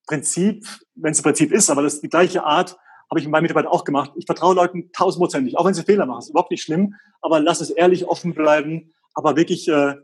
Prinzip, 0.06 0.66
wenn 0.94 1.12
es 1.12 1.20
ein 1.20 1.24
Prinzip 1.24 1.52
ist, 1.52 1.70
aber 1.70 1.82
das 1.82 2.00
die 2.00 2.08
gleiche 2.08 2.44
Art 2.44 2.76
habe 3.12 3.20
ich 3.20 3.26
mit 3.26 3.32
meinen 3.32 3.42
Mitarbeitern 3.42 3.70
auch 3.70 3.84
gemacht. 3.84 4.12
Ich 4.16 4.24
vertraue 4.24 4.54
Leuten 4.54 4.90
tausendprozentig, 4.94 5.58
auch 5.58 5.66
wenn 5.66 5.74
sie 5.74 5.82
Fehler 5.82 6.06
machen. 6.06 6.20
Das 6.20 6.24
ist 6.24 6.30
überhaupt 6.30 6.50
nicht 6.50 6.62
schlimm, 6.62 6.94
aber 7.20 7.40
lass 7.40 7.60
es 7.60 7.68
ehrlich 7.68 8.06
offen 8.06 8.32
bleiben, 8.32 8.94
aber 9.12 9.36
wirklich 9.36 9.68
äh, 9.68 9.96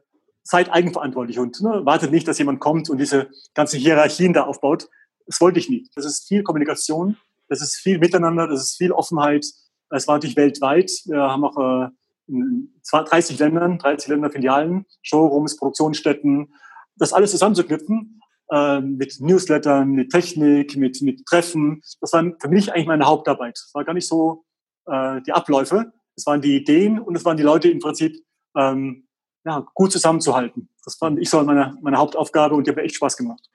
seid 0.42 0.70
eigenverantwortlich 0.70 1.38
und 1.38 1.58
ne, 1.62 1.86
wartet 1.86 2.12
nicht, 2.12 2.28
dass 2.28 2.36
jemand 2.36 2.60
kommt 2.60 2.90
und 2.90 2.98
diese 2.98 3.30
ganzen 3.54 3.80
Hierarchien 3.80 4.34
da 4.34 4.42
aufbaut. 4.42 4.90
Das 5.24 5.40
wollte 5.40 5.58
ich 5.58 5.70
nicht. 5.70 5.90
Das 5.96 6.04
ist 6.04 6.28
viel 6.28 6.42
Kommunikation, 6.42 7.16
das 7.48 7.62
ist 7.62 7.76
viel 7.76 7.98
Miteinander, 7.98 8.46
das 8.46 8.60
ist 8.60 8.76
viel 8.76 8.92
Offenheit. 8.92 9.46
Es 9.88 10.06
war 10.06 10.16
natürlich 10.16 10.36
weltweit. 10.36 10.90
Wir 11.06 11.22
haben 11.22 11.44
auch 11.46 11.86
äh, 11.86 11.88
in 12.26 12.74
30 12.92 13.38
Ländern, 13.38 13.78
30 13.78 14.06
Länder 14.10 14.30
Filialen, 14.30 14.84
Showrooms, 15.00 15.56
Produktionsstätten, 15.56 16.52
das 16.96 17.14
alles 17.14 17.30
zusammenzuknüpfen 17.30 18.20
äh, 18.50 18.80
mit 18.80 19.20
Newslettern, 19.20 19.90
mit 19.90 20.10
Technik, 20.10 20.76
mit, 20.76 21.02
mit 21.02 21.24
Treffen. 21.26 21.82
Das 22.00 22.12
war 22.12 22.24
für 22.40 22.48
mich 22.48 22.72
eigentlich 22.72 22.86
meine 22.86 23.06
Hauptarbeit. 23.06 23.58
Es 23.58 23.74
war 23.74 23.84
gar 23.84 23.94
nicht 23.94 24.08
so 24.08 24.44
äh, 24.86 25.20
die 25.22 25.32
Abläufe, 25.32 25.92
es 26.16 26.26
waren 26.26 26.40
die 26.40 26.56
Ideen 26.56 26.98
und 26.98 27.16
es 27.16 27.24
waren 27.24 27.36
die 27.36 27.42
Leute 27.42 27.70
im 27.70 27.78
Prinzip 27.78 28.16
ähm, 28.56 29.06
ja, 29.44 29.66
gut 29.74 29.92
zusammenzuhalten. 29.92 30.68
Das 30.84 30.96
fand 30.96 31.18
ich 31.18 31.30
so 31.30 31.42
meine, 31.42 31.76
meine 31.82 31.98
Hauptaufgabe 31.98 32.54
und 32.54 32.66
die 32.66 32.70
hat 32.70 32.76
mir 32.76 32.82
echt 32.82 32.96
Spaß 32.96 33.16
gemacht. 33.16 33.48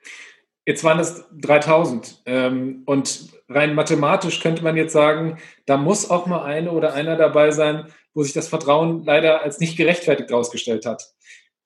Jetzt 0.66 0.82
waren 0.82 0.98
es 0.98 1.24
3000 1.40 2.22
ähm, 2.24 2.82
und 2.86 3.28
rein 3.48 3.74
mathematisch 3.74 4.40
könnte 4.40 4.64
man 4.64 4.76
jetzt 4.76 4.94
sagen, 4.94 5.38
da 5.66 5.76
muss 5.76 6.10
auch 6.10 6.26
mal 6.26 6.42
eine 6.42 6.72
oder 6.72 6.94
einer 6.94 7.16
dabei 7.16 7.50
sein, 7.50 7.86
wo 8.14 8.22
sich 8.22 8.32
das 8.32 8.48
Vertrauen 8.48 9.04
leider 9.04 9.42
als 9.42 9.60
nicht 9.60 9.76
gerechtfertigt 9.76 10.30
herausgestellt 10.30 10.86
hat. 10.86 11.12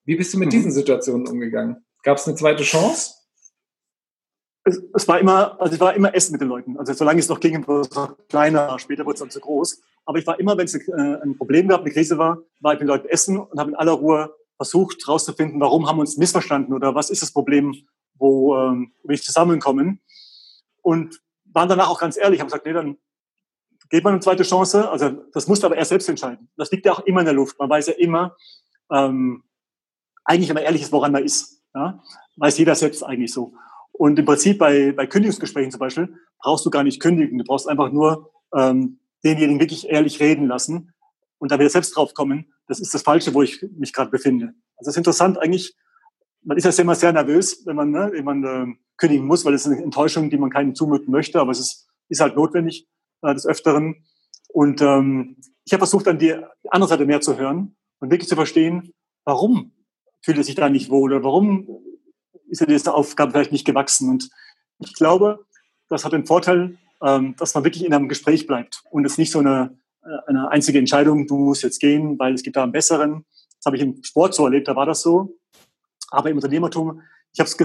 Wie 0.04 0.16
bist 0.16 0.34
du 0.34 0.38
mit 0.38 0.48
mhm. 0.48 0.52
diesen 0.52 0.72
Situationen 0.72 1.28
umgegangen? 1.28 1.84
Gab 2.02 2.16
es 2.16 2.26
eine 2.26 2.36
zweite 2.36 2.64
Chance? 2.64 3.17
Es, 4.68 4.82
es, 4.94 5.08
war 5.08 5.18
immer, 5.18 5.60
also 5.60 5.74
ich 5.74 5.80
war 5.80 5.94
immer 5.94 6.14
Essen 6.14 6.32
mit 6.32 6.40
den 6.40 6.48
Leuten. 6.48 6.78
Also 6.78 6.92
solange 6.92 7.20
es 7.20 7.28
noch 7.28 7.40
ging, 7.40 7.66
war 7.66 7.80
es 7.80 7.90
kleiner, 8.28 8.78
später 8.78 9.04
wurde 9.04 9.14
es 9.14 9.20
dann 9.20 9.30
zu 9.30 9.40
groß. 9.40 9.80
Aber 10.04 10.18
ich 10.18 10.26
war 10.26 10.38
immer, 10.38 10.56
wenn 10.56 10.66
es 10.66 10.74
äh, 10.74 10.92
ein 11.22 11.36
Problem 11.36 11.68
gab, 11.68 11.80
eine 11.80 11.90
Krise 11.90 12.18
war, 12.18 12.38
war 12.60 12.74
ich 12.74 12.80
mit 12.80 12.88
den 12.88 12.88
Leuten 12.88 13.08
essen 13.08 13.38
und 13.38 13.58
habe 13.58 13.70
in 13.70 13.76
aller 13.76 13.92
Ruhe 13.92 14.34
versucht 14.56 15.06
herauszufinden, 15.06 15.60
warum 15.60 15.88
haben 15.88 15.96
wir 15.96 16.00
uns 16.00 16.16
missverstanden 16.16 16.74
oder 16.74 16.94
was 16.94 17.10
ist 17.10 17.22
das 17.22 17.32
Problem, 17.32 17.74
wo 18.14 18.56
ähm, 18.56 18.92
wir 19.04 19.12
nicht 19.12 19.24
zusammenkommen. 19.24 20.00
Und 20.82 21.20
waren 21.44 21.68
danach 21.68 21.88
auch 21.88 22.00
ganz 22.00 22.16
ehrlich, 22.16 22.40
haben 22.40 22.48
gesagt, 22.48 22.66
nee, 22.66 22.72
dann 22.72 22.98
geht 23.90 24.04
man 24.04 24.14
eine 24.14 24.20
zweite 24.20 24.42
Chance. 24.42 24.90
Also 24.90 25.10
das 25.32 25.46
musste 25.46 25.66
aber 25.66 25.76
er 25.76 25.84
selbst 25.84 26.08
entscheiden. 26.08 26.48
Das 26.56 26.70
liegt 26.70 26.86
ja 26.86 26.92
auch 26.92 27.00
immer 27.00 27.20
in 27.20 27.26
der 27.26 27.34
Luft. 27.34 27.58
Man 27.58 27.70
weiß 27.70 27.86
ja 27.86 27.94
immer, 27.94 28.36
ähm, 28.90 29.44
eigentlich, 30.24 30.50
wenn 30.50 30.56
ehrlich 30.58 30.82
ist, 30.82 30.92
woran 30.92 31.12
man 31.12 31.24
ist. 31.24 31.62
Ja? 31.74 32.02
Weiß 32.36 32.58
jeder 32.58 32.74
selbst 32.74 33.02
eigentlich 33.02 33.32
so. 33.32 33.54
Und 33.98 34.16
im 34.16 34.24
Prinzip 34.24 34.58
bei, 34.58 34.92
bei 34.92 35.06
Kündigungsgesprächen 35.08 35.72
zum 35.72 35.80
Beispiel 35.80 36.14
brauchst 36.40 36.64
du 36.64 36.70
gar 36.70 36.84
nicht 36.84 37.00
kündigen. 37.00 37.36
Du 37.36 37.44
brauchst 37.44 37.68
einfach 37.68 37.90
nur 37.90 38.30
ähm, 38.56 39.00
denjenigen 39.24 39.58
wirklich 39.58 39.88
ehrlich 39.88 40.20
reden 40.20 40.46
lassen 40.46 40.92
und 41.38 41.50
da 41.50 41.58
wieder 41.58 41.68
selbst 41.68 41.96
drauf 41.96 42.14
kommen, 42.14 42.52
das 42.68 42.78
ist 42.78 42.94
das 42.94 43.02
Falsche, 43.02 43.34
wo 43.34 43.42
ich 43.42 43.60
mich 43.76 43.92
gerade 43.92 44.10
befinde. 44.10 44.54
Also 44.76 44.90
das 44.90 44.94
ist 44.94 44.98
interessant 44.98 45.38
eigentlich. 45.38 45.74
Man 46.42 46.56
ist 46.56 46.64
ja 46.64 46.82
immer 46.82 46.94
sehr 46.94 47.12
nervös, 47.12 47.66
wenn 47.66 47.74
man, 47.74 47.90
ne, 47.90 48.10
wenn 48.12 48.24
man 48.24 48.44
äh, 48.44 48.66
kündigen 48.96 49.26
muss, 49.26 49.44
weil 49.44 49.54
es 49.54 49.66
ist 49.66 49.72
eine 49.72 49.82
Enttäuschung, 49.82 50.30
die 50.30 50.38
man 50.38 50.50
keinen 50.50 50.76
zumuten 50.76 51.10
möchte, 51.10 51.40
aber 51.40 51.50
es 51.50 51.58
ist, 51.58 51.88
ist 52.08 52.20
halt 52.20 52.36
notwendig 52.36 52.86
äh, 53.22 53.34
des 53.34 53.46
Öfteren. 53.46 54.04
Und 54.48 54.80
ähm, 54.80 55.36
ich 55.64 55.72
habe 55.72 55.80
versucht, 55.80 56.06
dann 56.06 56.18
die 56.18 56.36
andere 56.68 56.88
Seite 56.88 57.04
mehr 57.04 57.20
zu 57.20 57.36
hören 57.36 57.76
und 57.98 58.10
wirklich 58.12 58.28
zu 58.28 58.36
verstehen, 58.36 58.92
warum 59.24 59.72
fühlt 60.22 60.38
er 60.38 60.44
sich 60.44 60.54
da 60.54 60.68
nicht 60.68 60.88
wohl 60.88 61.12
oder 61.12 61.24
warum 61.24 61.66
ist 62.48 62.60
er 62.60 62.66
dieser 62.66 62.94
Aufgabe 62.94 63.32
vielleicht 63.32 63.52
nicht 63.52 63.66
gewachsen? 63.66 64.08
Und 64.10 64.30
ich 64.78 64.94
glaube, 64.94 65.44
das 65.88 66.04
hat 66.04 66.12
den 66.12 66.26
Vorteil, 66.26 66.76
ähm, 67.02 67.34
dass 67.38 67.54
man 67.54 67.64
wirklich 67.64 67.84
in 67.84 67.94
einem 67.94 68.08
Gespräch 68.08 68.46
bleibt 68.46 68.82
und 68.90 69.04
es 69.04 69.18
nicht 69.18 69.30
so 69.30 69.38
eine, 69.38 69.78
äh, 70.02 70.28
eine 70.28 70.50
einzige 70.50 70.78
Entscheidung, 70.78 71.26
du 71.26 71.36
musst 71.36 71.62
jetzt 71.62 71.80
gehen, 71.80 72.18
weil 72.18 72.34
es 72.34 72.42
gibt 72.42 72.56
da 72.56 72.62
einen 72.62 72.72
besseren. 72.72 73.24
Das 73.58 73.66
habe 73.66 73.76
ich 73.76 73.82
im 73.82 74.02
Sport 74.02 74.34
so 74.34 74.44
erlebt, 74.44 74.68
da 74.68 74.76
war 74.76 74.86
das 74.86 75.02
so. 75.02 75.36
Aber 76.10 76.30
im 76.30 76.36
Unternehmertum, 76.36 77.02
ich 77.32 77.40
habe 77.40 77.50
das 77.50 77.56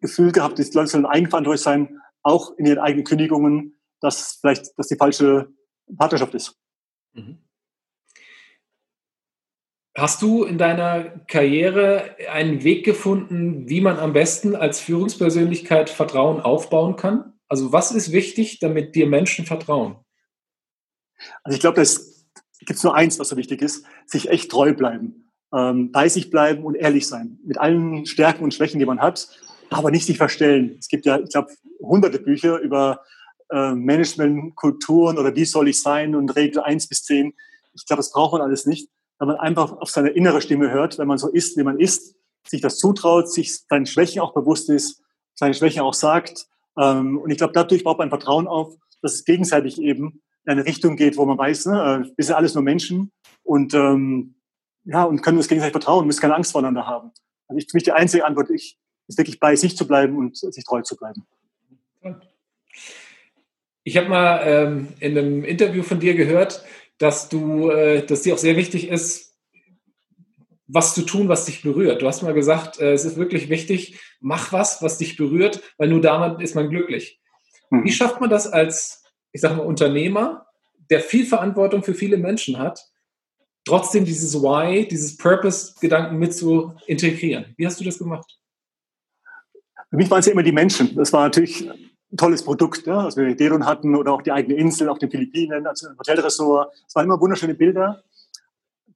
Gefühl 0.00 0.32
gehabt, 0.32 0.58
die 0.58 0.62
Leute 0.72 0.88
sollen 0.88 1.06
eigenverantwortlich 1.06 1.62
sein, 1.62 2.00
auch 2.22 2.56
in 2.56 2.66
ihren 2.66 2.78
eigenen 2.78 3.04
Kündigungen, 3.04 3.76
dass 4.00 4.38
vielleicht 4.40 4.70
das 4.76 4.88
die 4.88 4.96
falsche 4.96 5.52
Partnerschaft 5.96 6.34
ist. 6.34 6.58
Mhm. 7.12 7.38
Hast 9.94 10.22
du 10.22 10.44
in 10.44 10.56
deiner 10.56 11.04
Karriere 11.26 12.16
einen 12.30 12.64
Weg 12.64 12.84
gefunden, 12.84 13.68
wie 13.68 13.82
man 13.82 13.98
am 13.98 14.14
besten 14.14 14.56
als 14.56 14.80
Führungspersönlichkeit 14.80 15.90
Vertrauen 15.90 16.40
aufbauen 16.40 16.96
kann? 16.96 17.34
Also 17.46 17.72
was 17.72 17.92
ist 17.92 18.10
wichtig, 18.10 18.58
damit 18.60 18.94
dir 18.94 19.06
Menschen 19.06 19.44
vertrauen? 19.44 19.96
Also 21.44 21.56
ich 21.56 21.60
glaube, 21.60 21.82
es 21.82 22.26
gibt 22.60 22.82
nur 22.82 22.94
eins, 22.94 23.18
was 23.18 23.28
so 23.28 23.36
wichtig 23.36 23.60
ist, 23.60 23.84
sich 24.06 24.30
echt 24.30 24.50
treu 24.50 24.72
bleiben, 24.72 25.30
ähm, 25.54 25.92
bei 25.92 26.08
sich 26.08 26.30
bleiben 26.30 26.64
und 26.64 26.74
ehrlich 26.74 27.06
sein, 27.06 27.38
mit 27.44 27.58
allen 27.58 28.06
Stärken 28.06 28.44
und 28.44 28.54
Schwächen, 28.54 28.78
die 28.78 28.86
man 28.86 29.00
hat, 29.00 29.28
aber 29.68 29.90
nicht 29.90 30.06
sich 30.06 30.16
verstellen. 30.16 30.76
Es 30.80 30.88
gibt 30.88 31.04
ja, 31.04 31.18
ich 31.18 31.28
glaube, 31.28 31.52
hunderte 31.80 32.18
Bücher 32.18 32.58
über 32.60 33.02
äh, 33.50 33.72
Managementkulturen 33.74 35.18
oder 35.18 35.36
wie 35.36 35.44
soll 35.44 35.68
ich 35.68 35.82
sein 35.82 36.14
und 36.14 36.30
Regel 36.30 36.62
eins 36.62 36.86
bis 36.86 37.02
zehn. 37.02 37.34
Ich 37.74 37.84
glaube, 37.84 37.98
das 37.98 38.10
braucht 38.10 38.32
man 38.32 38.40
alles 38.40 38.64
nicht 38.64 38.88
wenn 39.22 39.28
man 39.28 39.36
einfach 39.36 39.70
auf 39.78 39.88
seine 39.88 40.08
innere 40.08 40.42
Stimme 40.42 40.72
hört, 40.72 40.98
wenn 40.98 41.06
man 41.06 41.16
so 41.16 41.28
ist, 41.28 41.56
wie 41.56 41.62
man 41.62 41.78
ist, 41.78 42.16
sich 42.44 42.60
das 42.60 42.78
zutraut, 42.78 43.30
sich 43.30 43.56
seinen 43.68 43.86
Schwächen 43.86 44.20
auch 44.20 44.34
bewusst 44.34 44.68
ist, 44.68 45.00
seine 45.34 45.54
Schwächen 45.54 45.82
auch 45.82 45.94
sagt 45.94 46.48
Ähm, 46.76 47.18
und 47.18 47.30
ich 47.30 47.38
glaube, 47.38 47.52
dadurch 47.52 47.84
baut 47.84 47.98
man 47.98 48.08
Vertrauen 48.08 48.48
auf, 48.48 48.74
dass 49.00 49.14
es 49.14 49.24
gegenseitig 49.24 49.80
eben 49.80 50.22
in 50.44 50.52
eine 50.52 50.64
Richtung 50.64 50.96
geht, 50.96 51.16
wo 51.16 51.24
man 51.24 51.38
weiß, 51.38 51.66
ne, 51.66 52.04
äh, 52.04 52.12
wir 52.16 52.24
sind 52.24 52.34
alles 52.34 52.54
nur 52.54 52.64
Menschen 52.64 53.12
und 53.44 53.74
ähm, 53.74 54.34
ja 54.84 55.04
und 55.04 55.22
können 55.22 55.36
uns 55.36 55.46
gegenseitig 55.46 55.72
vertrauen, 55.72 56.04
müssen 56.06 56.20
keine 56.20 56.34
Angst 56.34 56.50
voneinander 56.50 56.88
haben. 56.88 57.12
Also 57.46 57.58
ich, 57.58 57.70
für 57.70 57.76
mich 57.76 57.84
die 57.84 57.92
einzige 57.92 58.24
Antwort 58.24 58.50
ich, 58.50 58.76
ist 59.06 59.18
wirklich 59.18 59.38
bei 59.38 59.54
sich 59.54 59.76
zu 59.76 59.86
bleiben 59.86 60.16
und 60.16 60.36
sich 60.36 60.64
treu 60.64 60.82
zu 60.82 60.96
bleiben. 60.96 61.24
Ich 63.84 63.96
habe 63.96 64.08
mal 64.08 64.40
ähm, 64.44 64.88
in 64.98 65.16
einem 65.16 65.44
Interview 65.44 65.84
von 65.84 66.00
dir 66.00 66.14
gehört, 66.14 66.64
dass 66.98 67.28
du, 67.28 67.70
äh, 67.70 68.04
dass 68.06 68.22
dir 68.22 68.34
auch 68.34 68.38
sehr 68.38 68.56
wichtig 68.56 68.88
ist, 68.88 69.32
was 70.66 70.94
zu 70.94 71.02
tun, 71.02 71.28
was 71.28 71.44
dich 71.44 71.62
berührt. 71.62 72.00
Du 72.00 72.06
hast 72.06 72.22
mal 72.22 72.34
gesagt, 72.34 72.80
äh, 72.80 72.92
es 72.92 73.04
ist 73.04 73.16
wirklich 73.16 73.48
wichtig, 73.48 74.00
mach 74.20 74.52
was, 74.52 74.82
was 74.82 74.98
dich 74.98 75.16
berührt, 75.16 75.60
weil 75.76 75.88
nur 75.88 76.00
damit 76.00 76.40
ist 76.40 76.54
man 76.54 76.70
glücklich. 76.70 77.20
Mhm. 77.70 77.84
Wie 77.84 77.92
schafft 77.92 78.20
man 78.20 78.30
das 78.30 78.46
als, 78.46 79.02
ich 79.32 79.40
sage 79.40 79.56
mal, 79.56 79.66
Unternehmer, 79.66 80.46
der 80.90 81.00
viel 81.00 81.26
Verantwortung 81.26 81.82
für 81.82 81.94
viele 81.94 82.16
Menschen 82.16 82.58
hat, 82.58 82.80
trotzdem 83.64 84.04
dieses 84.04 84.34
Why, 84.34 84.86
dieses 84.86 85.16
Purpose-Gedanken 85.16 86.18
mit 86.18 86.34
zu 86.34 86.74
integrieren? 86.86 87.54
Wie 87.56 87.66
hast 87.66 87.80
du 87.80 87.84
das 87.84 87.98
gemacht? 87.98 88.38
Für 89.90 89.96
mich 89.96 90.10
waren 90.10 90.20
es 90.20 90.26
ja 90.26 90.32
immer 90.32 90.42
die 90.42 90.52
Menschen. 90.52 90.94
Das 90.96 91.12
war 91.12 91.24
natürlich 91.24 91.68
tolles 92.16 92.44
Produkt, 92.44 92.86
ja, 92.86 93.04
als 93.04 93.16
wir 93.16 93.34
Deron 93.34 93.66
hatten 93.66 93.96
oder 93.96 94.12
auch 94.12 94.22
die 94.22 94.32
eigene 94.32 94.54
Insel 94.56 94.88
auf 94.88 94.98
den 94.98 95.10
Philippinen, 95.10 95.66
also 95.66 95.88
ein 95.88 95.98
Hotelressort. 95.98 96.72
Es 96.86 96.94
waren 96.94 97.06
immer 97.06 97.20
wunderschöne 97.20 97.54
Bilder, 97.54 98.02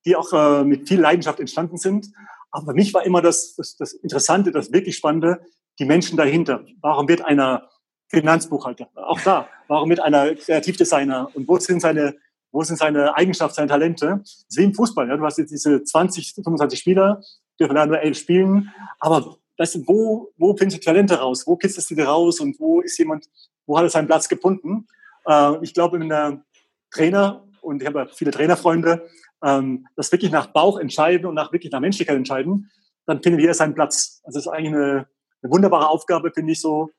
die 0.05 0.17
auch 0.17 0.33
äh, 0.33 0.65
mit 0.65 0.89
viel 0.89 1.01
Leidenschaft 1.01 1.41
entstanden 1.41 1.79
sind. 1.79 2.09
Aber 2.51 2.67
für 2.67 2.75
mich 2.75 2.93
war 2.95 3.05
immer 3.05 3.23
das, 3.23 3.55
das, 3.57 3.77
das 3.77 3.93
Interessante, 3.93 4.53
das 4.53 4.73
wirklich 4.73 4.97
Spannende, 4.97 5.41
die 5.79 5.85
Menschen 5.85 6.17
dahinter. 6.17 6.65
Warum 6.81 7.09
wird 7.09 7.25
einer 7.25 7.69
Finanzbuchhalter? 8.09 8.89
Auch 8.95 9.21
da. 9.21 9.49
Warum 9.69 9.91
wird 9.91 10.01
einer 10.01 10.35
Kreativdesigner? 10.35 11.31
Und 11.35 11.49
wo 11.49 11.59
sind 11.59 11.81
seine, 11.81 12.17
wo 12.53 12.63
sind 12.63 12.79
seine 12.79 13.17
Eigenschaften, 13.17 13.57
seine 13.57 13.69
Talente? 13.69 14.21
Das 14.21 14.47
ist 14.49 14.59
wie 14.59 14.65
im 14.65 14.75
Fußball. 14.75 15.09
Ja? 15.09 15.17
Du 15.17 15.25
hast 15.25 15.39
jetzt 15.39 15.51
diese 15.51 15.83
20, 15.83 16.35
25 16.35 16.79
Spieler, 16.79 17.21
dürfen 17.59 17.75
da 17.75 17.87
nur 17.87 18.01
elf 18.01 18.17
spielen. 18.19 18.73
Aber 19.01 19.37
du, 19.59 19.83
wo, 19.87 20.33
wo 20.37 20.57
findest 20.57 20.83
du 20.83 20.85
Talente 20.85 21.19
raus? 21.19 21.47
Wo 21.47 21.57
kitzelst 21.57 21.91
du 21.91 21.95
die 21.95 22.03
raus? 22.03 22.41
Und 22.41 22.59
wo 22.61 22.81
ist 22.81 22.99
jemand, 22.99 23.27
wo 23.67 23.77
hat 23.77 23.85
er 23.85 23.91
seinen 23.91 24.07
Platz 24.07 24.29
gefunden? 24.29 24.87
Äh, 25.27 25.63
ich 25.63 25.75
glaube, 25.75 25.99
wenn 25.99 26.09
der 26.09 26.45
Trainer, 26.91 27.45
und 27.61 27.83
ich 27.83 27.89
habe 27.89 28.01
ja 28.01 28.07
viele 28.07 28.31
Trainerfreunde, 28.31 29.07
ähm, 29.45 29.87
das 29.97 30.13
wirklich 30.13 30.31
nach 30.31 30.49
Bauch 30.49 30.79
entscheiden 30.79 31.27
und 31.27 31.35
nach 31.35 31.53
wirklich 31.53 31.73
nach 31.73 31.81
Menschlichkeit 31.81 32.17
entscheiden, 32.17 32.71
dann 33.07 33.23
findet 33.23 33.41
jeder 33.41 33.55
seinen 33.55 33.75
Platz. 33.75 34.21
Also 34.25 34.39
es 34.39 34.47
ist 34.47 34.53
eigentlich 34.53 34.75
eine, 34.75 35.07
eine 35.43 35.53
wunderbare 35.53 35.89
Aufgabe, 35.89 36.31
finde 36.33 36.53
ich 36.53 36.61
so, 36.61 36.91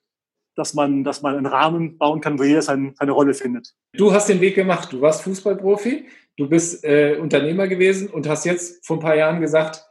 dass 0.55 0.73
man, 0.73 1.03
dass 1.03 1.21
man 1.21 1.35
einen 1.35 1.45
Rahmen 1.45 1.97
bauen 1.97 2.21
kann, 2.21 2.39
wo 2.39 2.43
jeder 2.43 2.61
sein, 2.61 2.95
seine 2.97 3.11
Rolle 3.11 3.33
findet. 3.33 3.73
Du 3.93 4.11
hast 4.11 4.27
den 4.27 4.41
Weg 4.41 4.55
gemacht. 4.55 4.91
Du 4.91 5.01
warst 5.01 5.21
Fußballprofi, 5.21 6.07
du 6.37 6.49
bist 6.49 6.83
äh, 6.83 7.17
Unternehmer 7.17 7.67
gewesen 7.67 8.09
und 8.09 8.27
hast 8.27 8.45
jetzt 8.45 8.85
vor 8.85 8.97
ein 8.97 9.01
paar 9.01 9.15
Jahren 9.15 9.39
gesagt, 9.39 9.85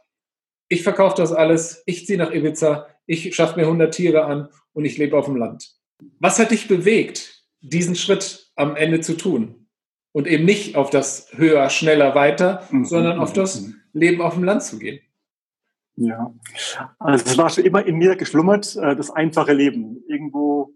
ich 0.69 0.83
verkaufe 0.83 1.15
das 1.17 1.31
alles, 1.31 1.83
ich 1.85 2.05
ziehe 2.05 2.17
nach 2.17 2.31
Ibiza, 2.31 2.87
ich 3.05 3.33
schaffe 3.35 3.57
mir 3.59 3.65
100 3.65 3.93
Tiere 3.93 4.25
an 4.25 4.49
und 4.73 4.85
ich 4.85 4.97
lebe 4.97 5.17
auf 5.17 5.25
dem 5.25 5.37
Land. 5.37 5.75
Was 6.19 6.39
hat 6.39 6.51
dich 6.51 6.67
bewegt, 6.67 7.43
diesen 7.61 7.95
Schritt 7.95 8.51
am 8.55 8.75
Ende 8.75 9.01
zu 9.01 9.15
tun? 9.15 9.67
Und 10.11 10.27
eben 10.27 10.45
nicht 10.45 10.75
auf 10.75 10.89
das 10.89 11.29
höher, 11.33 11.69
schneller, 11.69 12.15
weiter, 12.15 12.67
mhm. 12.71 12.85
sondern 12.85 13.19
auf 13.19 13.33
das 13.33 13.61
mhm. 13.61 13.75
Leben 13.93 14.21
auf 14.21 14.33
dem 14.33 14.43
Land 14.43 14.63
zu 14.63 14.79
gehen. 14.79 14.99
Ja, 15.95 16.33
also 16.99 17.25
es 17.25 17.37
war 17.37 17.49
schon 17.49 17.65
immer 17.65 17.85
in 17.85 17.95
mir 17.97 18.15
geschlummert, 18.15 18.75
äh, 18.75 18.95
das 18.95 19.09
einfache 19.09 19.53
Leben. 19.53 20.03
Irgendwo 20.07 20.75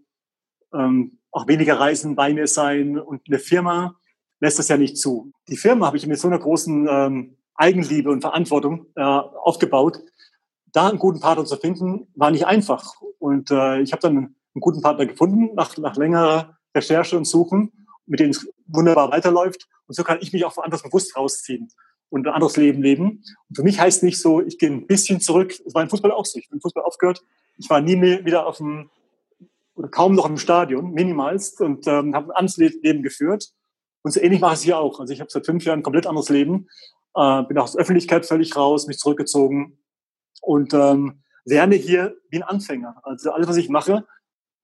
ähm, 0.74 1.18
auch 1.30 1.46
weniger 1.46 1.78
Reisen 1.78 2.16
bei 2.16 2.34
mir 2.34 2.46
sein 2.46 2.98
und 2.98 3.22
eine 3.28 3.38
Firma 3.38 3.96
lässt 4.40 4.58
das 4.58 4.68
ja 4.68 4.76
nicht 4.76 4.98
zu. 4.98 5.32
Die 5.48 5.56
Firma 5.56 5.86
habe 5.86 5.96
ich 5.96 6.06
mit 6.06 6.18
so 6.18 6.26
einer 6.26 6.38
großen 6.38 6.88
ähm, 6.90 7.36
Eigenliebe 7.54 8.10
und 8.10 8.20
Verantwortung 8.20 8.86
äh, 8.96 9.02
aufgebaut. 9.02 10.00
Da 10.72 10.88
einen 10.88 10.98
guten 10.98 11.20
Partner 11.20 11.44
zu 11.44 11.56
finden, 11.56 12.08
war 12.14 12.30
nicht 12.30 12.46
einfach. 12.46 12.94
Und 13.18 13.50
äh, 13.50 13.80
ich 13.80 13.92
habe 13.92 14.02
dann 14.02 14.16
einen, 14.16 14.36
guten 14.60 14.82
Partner 14.82 15.06
gefunden 15.06 15.54
nach, 15.54 15.76
nach 15.78 15.96
längerer 15.96 16.58
Recherche 16.74 17.16
und 17.16 17.24
Suchen, 17.24 17.86
mit 18.06 18.20
dem 18.20 18.30
es 18.30 18.46
wunderbar 18.66 19.10
weiterläuft. 19.10 19.68
Und 19.86 19.94
so 19.94 20.04
kann 20.04 20.18
ich 20.20 20.32
mich 20.32 20.44
auch 20.44 20.56
anders 20.58 20.82
bewusst 20.82 21.16
rausziehen 21.16 21.68
und 22.12 22.26
ein 22.26 22.34
anderes 22.34 22.56
Leben 22.56 22.82
leben. 22.82 23.22
Und 23.48 23.56
für 23.56 23.62
mich 23.62 23.80
heißt 23.80 24.02
nicht 24.02 24.20
so, 24.20 24.42
ich 24.42 24.58
gehe 24.58 24.70
ein 24.70 24.86
bisschen 24.86 25.20
zurück. 25.20 25.54
Es 25.64 25.74
war 25.74 25.82
im 25.82 25.88
Fußball 25.88 26.12
auch 26.12 26.26
so. 26.26 26.38
Ich 26.38 26.48
bin 26.48 26.58
im 26.58 26.60
Fußball 26.60 26.84
aufgehört. 26.84 27.22
Ich 27.56 27.70
war 27.70 27.80
nie 27.80 27.96
mehr 27.96 28.24
wieder 28.24 28.46
auf 28.46 28.58
dem, 28.58 28.90
oder 29.74 29.88
kaum 29.88 30.14
noch 30.14 30.28
im 30.28 30.36
Stadion, 30.36 30.92
minimalst, 30.92 31.60
und 31.60 31.86
ähm, 31.86 32.14
habe 32.14 32.28
ein 32.28 32.36
anderes 32.36 32.58
Leben 32.58 33.02
geführt. 33.02 33.52
Und 34.02 34.12
so 34.12 34.20
ähnlich 34.20 34.40
mache 34.40 34.54
ich 34.54 34.58
es 34.58 34.64
hier 34.64 34.78
auch. 34.78 35.00
Also 35.00 35.12
ich 35.12 35.20
habe 35.20 35.30
seit 35.30 35.46
fünf 35.46 35.64
Jahren 35.64 35.80
ein 35.80 35.82
komplett 35.82 36.06
anderes 36.06 36.28
Leben 36.28 36.68
äh, 37.14 37.42
bin 37.44 37.58
aus 37.58 37.72
der 37.72 37.80
Öffentlichkeit 37.80 38.26
völlig 38.26 38.56
raus, 38.56 38.86
mich 38.86 38.98
zurückgezogen 38.98 39.78
und 40.40 40.74
ähm, 40.74 41.22
lerne 41.44 41.76
hier 41.76 42.16
wie 42.30 42.38
ein 42.38 42.42
Anfänger. 42.42 43.00
Also 43.02 43.32
alles, 43.32 43.48
was 43.48 43.56
ich 43.56 43.68
mache, 43.68 44.04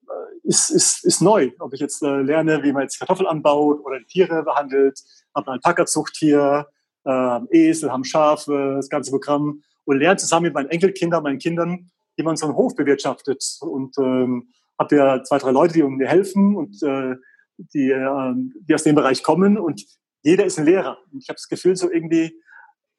äh, 0.08 0.12
ist, 0.42 0.70
ist, 0.70 1.04
ist 1.04 1.20
neu. 1.20 1.50
Ob 1.58 1.74
ich 1.74 1.80
jetzt 1.80 2.02
äh, 2.02 2.22
lerne, 2.22 2.62
wie 2.62 2.72
man 2.72 2.82
jetzt 2.82 2.98
Kartoffeln 2.98 3.28
anbaut 3.28 3.80
oder 3.84 3.98
Tiere 4.06 4.42
behandelt, 4.42 5.00
habe 5.34 5.46
eine 5.48 5.54
Alpaka-Zucht 5.54 6.16
hier, 6.16 6.66
äh, 7.04 7.40
Esel, 7.50 7.92
haben 7.92 8.04
Schafe, 8.04 8.74
das 8.76 8.88
ganze 8.88 9.10
Programm 9.10 9.62
und 9.84 9.98
lerne 9.98 10.16
zusammen 10.16 10.44
mit 10.44 10.54
meinen 10.54 10.70
Enkelkindern, 10.70 11.22
meinen 11.22 11.38
Kindern, 11.38 11.90
wie 12.16 12.22
man 12.22 12.36
so 12.36 12.46
einen 12.46 12.56
Hof 12.56 12.74
bewirtschaftet. 12.74 13.44
Und 13.60 13.96
ähm, 13.98 14.48
habe 14.78 14.96
ja 14.96 15.22
zwei, 15.22 15.38
drei 15.38 15.50
Leute, 15.50 15.74
die 15.74 15.82
mir 15.82 16.08
helfen 16.08 16.56
und 16.56 16.82
äh, 16.82 17.16
die, 17.56 17.90
äh, 17.90 18.34
die 18.34 18.74
aus 18.74 18.84
dem 18.84 18.94
Bereich 18.94 19.22
kommen 19.22 19.58
und 19.58 19.84
jeder 20.28 20.44
ist 20.44 20.58
ein 20.58 20.66
Lehrer. 20.66 20.98
Und 21.10 21.22
ich 21.22 21.28
habe 21.28 21.36
das 21.36 21.48
Gefühl, 21.48 21.74
so 21.76 21.90
irgendwie 21.90 22.38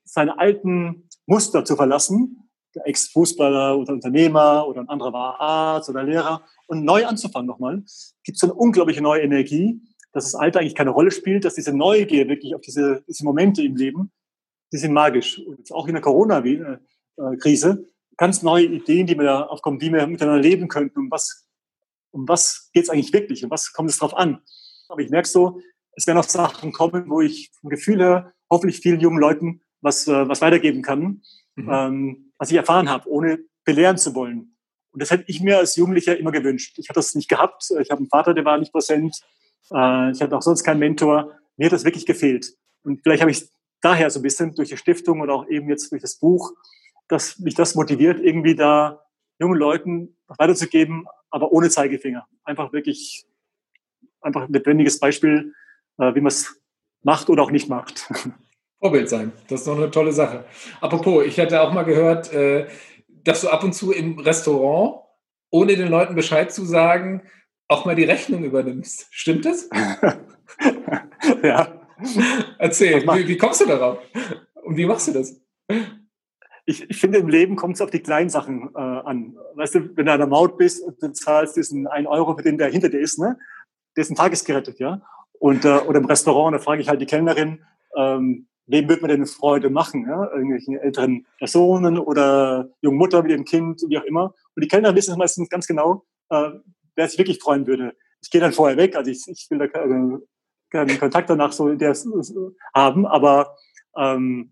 seine 0.03 0.39
alten 0.39 1.07
Muster 1.25 1.63
zu 1.63 1.75
verlassen, 1.75 2.49
der 2.75 2.87
Ex-Fußballer 2.87 3.77
oder 3.77 3.93
Unternehmer 3.93 4.67
oder 4.67 4.81
ein 4.81 4.89
anderer 4.89 5.13
war 5.13 5.39
Arzt 5.39 5.89
oder 5.89 6.03
Lehrer 6.03 6.43
und 6.67 6.83
neu 6.83 7.05
anzufangen 7.05 7.47
nochmal, 7.47 7.83
gibt 8.23 8.35
es 8.35 8.39
so 8.39 8.47
eine 8.47 8.53
unglaubliche 8.53 9.01
neue 9.01 9.21
Energie, 9.21 9.81
dass 10.11 10.25
das 10.25 10.35
Alter 10.35 10.59
eigentlich 10.59 10.75
keine 10.75 10.89
Rolle 10.91 11.11
spielt, 11.11 11.45
dass 11.45 11.55
diese 11.55 11.75
Neugier 11.75 12.27
wirklich 12.27 12.55
auf 12.55 12.61
diese, 12.61 13.03
diese 13.07 13.23
Momente 13.23 13.63
im 13.63 13.75
Leben, 13.75 14.11
die 14.71 14.77
sind 14.77 14.93
magisch. 14.93 15.39
Und 15.39 15.59
jetzt 15.59 15.71
auch 15.71 15.87
in 15.87 15.93
der 15.93 16.01
Corona-Krise, 16.01 17.85
ganz 18.17 18.43
neue 18.43 18.65
Ideen, 18.65 19.07
die 19.07 19.15
mir 19.15 19.23
da 19.23 19.43
aufkommen, 19.43 19.81
wie 19.81 19.91
wir 19.91 20.05
miteinander 20.07 20.41
leben 20.41 20.67
könnten, 20.67 20.99
um 20.99 21.11
was, 21.11 21.47
um 22.11 22.27
was 22.27 22.69
geht 22.73 22.83
es 22.83 22.89
eigentlich 22.89 23.13
wirklich, 23.13 23.43
um 23.43 23.51
was 23.51 23.71
kommt 23.71 23.89
es 23.89 23.97
drauf 23.97 24.15
an. 24.15 24.41
Aber 24.89 25.01
ich 25.01 25.09
merke 25.09 25.27
so, 25.27 25.61
es 25.99 26.07
werden 26.07 26.17
auch 26.17 26.23
Sachen 26.23 26.71
kommen, 26.71 27.09
wo 27.09 27.19
ich 27.19 27.51
vom 27.59 27.69
Gefühl 27.69 27.99
her 27.99 28.33
hoffentlich 28.49 28.79
vielen 28.79 29.01
jungen 29.01 29.19
Leuten 29.19 29.61
was, 29.81 30.07
äh, 30.07 30.27
was 30.29 30.41
weitergeben 30.41 30.81
kann, 30.81 31.21
mhm. 31.55 31.69
ähm, 31.69 32.31
was 32.37 32.49
ich 32.49 32.57
erfahren 32.57 32.89
habe, 32.89 33.09
ohne 33.09 33.39
belehren 33.65 33.97
zu 33.97 34.15
wollen. 34.15 34.55
Und 34.91 35.01
das 35.01 35.11
hätte 35.11 35.25
ich 35.27 35.41
mir 35.41 35.57
als 35.57 35.75
Jugendlicher 35.75 36.17
immer 36.17 36.31
gewünscht. 36.31 36.79
Ich 36.79 36.87
hatte 36.87 36.99
das 36.99 37.15
nicht 37.15 37.27
gehabt. 37.27 37.69
Ich 37.81 37.91
habe 37.91 37.99
einen 37.99 38.09
Vater, 38.09 38.33
der 38.33 38.45
war 38.45 38.57
nicht 38.57 38.71
präsent. 38.71 39.19
Äh, 39.71 40.11
ich 40.11 40.21
hatte 40.21 40.37
auch 40.37 40.41
sonst 40.41 40.63
keinen 40.63 40.79
Mentor. 40.79 41.33
Mir 41.57 41.65
hat 41.65 41.73
das 41.73 41.83
wirklich 41.83 42.05
gefehlt. 42.05 42.55
Und 42.83 43.01
vielleicht 43.03 43.21
habe 43.21 43.31
ich 43.31 43.49
daher 43.81 44.09
so 44.09 44.19
ein 44.19 44.23
bisschen 44.23 44.55
durch 44.55 44.69
die 44.69 44.77
Stiftung 44.77 45.19
oder 45.19 45.33
auch 45.33 45.47
eben 45.49 45.69
jetzt 45.69 45.91
durch 45.91 46.01
das 46.01 46.15
Buch, 46.15 46.53
dass 47.09 47.39
mich 47.39 47.55
das 47.55 47.75
motiviert, 47.75 48.21
irgendwie 48.21 48.55
da 48.55 49.03
jungen 49.37 49.57
Leuten 49.57 50.15
weiterzugeben, 50.27 51.05
aber 51.29 51.51
ohne 51.51 51.69
Zeigefinger. 51.69 52.25
Einfach 52.45 52.71
wirklich, 52.71 53.25
einfach 54.21 54.43
ein 54.43 54.53
lebendiges 54.53 54.99
Beispiel 54.99 55.53
äh, 55.99 56.15
wie 56.15 56.21
man 56.21 56.27
es 56.27 56.59
macht 57.03 57.29
oder 57.29 57.43
auch 57.43 57.51
nicht 57.51 57.69
macht. 57.69 58.09
Vorbild 58.79 59.09
sein, 59.09 59.33
das 59.49 59.61
ist 59.61 59.67
doch 59.67 59.77
eine 59.77 59.91
tolle 59.91 60.13
Sache. 60.13 60.45
Apropos, 60.79 61.25
ich 61.25 61.39
hatte 61.39 61.61
auch 61.61 61.73
mal 61.73 61.83
gehört, 61.83 62.31
äh, 62.31 62.67
dass 63.07 63.41
du 63.41 63.49
ab 63.49 63.63
und 63.63 63.73
zu 63.73 63.91
im 63.91 64.19
Restaurant, 64.19 65.01
ohne 65.51 65.75
den 65.75 65.89
Leuten 65.89 66.15
Bescheid 66.15 66.51
zu 66.51 66.63
sagen, 66.63 67.23
auch 67.67 67.85
mal 67.85 67.95
die 67.95 68.05
Rechnung 68.05 68.43
übernimmst. 68.43 69.07
Stimmt 69.11 69.45
das? 69.45 69.69
ja. 71.43 71.81
Erzähl, 72.57 73.03
wie, 73.03 73.27
wie, 73.27 73.37
kommst 73.37 73.61
du 73.61 73.65
darauf? 73.65 73.99
Und 74.63 74.77
wie 74.77 74.85
machst 74.85 75.09
du 75.09 75.11
das? 75.11 75.39
Ich, 76.65 76.89
ich 76.89 76.97
finde, 76.97 77.17
im 77.17 77.27
Leben 77.27 77.55
kommt 77.55 77.75
es 77.75 77.81
auf 77.81 77.91
die 77.91 77.99
kleinen 77.99 78.29
Sachen 78.29 78.69
äh, 78.73 78.79
an. 78.79 79.37
Weißt 79.55 79.75
du, 79.75 79.97
wenn 79.97 80.05
du 80.05 80.11
an 80.13 80.19
der 80.19 80.27
Maut 80.27 80.57
bist 80.57 80.81
und 80.83 81.01
du 81.01 81.11
zahlst 81.11 81.57
diesen 81.57 81.87
einen 81.87 82.07
Euro 82.07 82.35
für 82.37 82.43
den, 82.43 82.57
der 82.57 82.69
hinter 82.69 82.89
dir 82.89 82.99
ist, 82.99 83.19
ne? 83.19 83.37
der 83.95 84.03
ist 84.03 84.11
ein 84.11 84.15
Tages 84.15 84.45
gerettet, 84.45 84.79
ja. 84.79 85.01
Und, 85.39 85.65
äh, 85.65 85.79
oder 85.79 85.99
im 85.99 86.05
Restaurant, 86.05 86.53
da 86.53 86.59
frage 86.59 86.81
ich 86.81 86.89
halt 86.89 87.01
die 87.01 87.05
Kellnerin, 87.05 87.63
ähm, 87.95 88.47
wem 88.67 88.87
wird 88.87 89.01
man 89.01 89.09
denn 89.09 89.25
Freude 89.25 89.69
machen? 89.69 90.05
Ja? 90.07 90.31
Irgendwelchen 90.31 90.77
älteren 90.77 91.25
Personen 91.37 91.97
oder 91.97 92.69
jungen 92.81 92.97
Mutter 92.97 93.23
mit 93.23 93.31
ihrem 93.31 93.45
Kind, 93.45 93.81
wie 93.87 93.97
auch 93.97 94.03
immer. 94.03 94.35
Und 94.55 94.63
die 94.63 94.67
Kellnerin 94.67 94.95
wissen 94.95 95.17
meistens 95.17 95.49
ganz 95.49 95.65
genau, 95.65 96.05
äh, 96.29 96.51
wer 96.95 97.07
sich 97.07 97.17
wirklich 97.17 97.39
freuen 97.39 97.65
würde. 97.65 97.95
Ich 98.21 98.29
gehe 98.29 98.41
dann 98.41 98.51
vorher 98.51 98.77
weg, 98.77 98.95
also 98.95 99.09
ich, 99.09 99.25
ich 99.27 99.47
will 99.49 99.57
da 99.57 99.67
keinen, 99.67 100.21
keinen 100.69 100.99
Kontakt 100.99 101.29
danach 101.29 101.53
so 101.53 101.73
der 101.73 101.95
haben, 102.75 103.05
aber 103.07 103.55
ähm, 103.97 104.51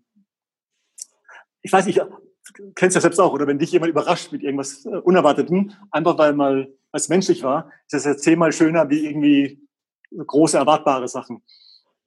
ich 1.60 1.70
weiß 1.70 1.84
nicht, 1.84 1.98
du 1.98 2.72
kennst 2.74 2.94
ja 2.94 3.00
selbst 3.02 3.20
auch, 3.20 3.34
oder 3.34 3.46
wenn 3.46 3.58
dich 3.58 3.72
jemand 3.72 3.90
überrascht 3.90 4.32
mit 4.32 4.42
irgendwas 4.42 4.86
äh, 4.86 4.88
Unerwartetem, 4.88 5.72
einfach 5.90 6.16
weil 6.16 6.32
mal 6.32 6.72
als 6.92 7.10
menschlich 7.10 7.42
war, 7.42 7.70
ist 7.86 7.92
das 7.92 8.04
ja 8.04 8.16
zehnmal 8.16 8.52
schöner 8.52 8.88
wie 8.88 9.06
irgendwie 9.06 9.67
große 10.16 10.58
erwartbare 10.58 11.08
Sachen. 11.08 11.42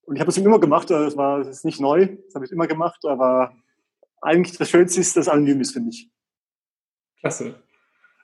Und 0.03 0.15
ich 0.15 0.19
habe 0.19 0.27
das 0.27 0.37
immer 0.37 0.59
gemacht, 0.59 0.89
das 0.89 1.15
war 1.15 1.39
das 1.39 1.47
ist 1.47 1.65
nicht 1.65 1.79
neu, 1.79 2.07
das 2.25 2.35
habe 2.35 2.45
ich 2.45 2.51
immer 2.51 2.67
gemacht, 2.67 3.05
aber 3.05 3.55
eigentlich 4.21 4.57
das 4.57 4.69
Schönste 4.69 5.01
ist, 5.01 5.15
dass 5.17 5.27
anonym 5.27 5.61
ist, 5.61 5.71
finde 5.71 5.89
ich. 5.91 6.09
Klasse. 7.19 7.61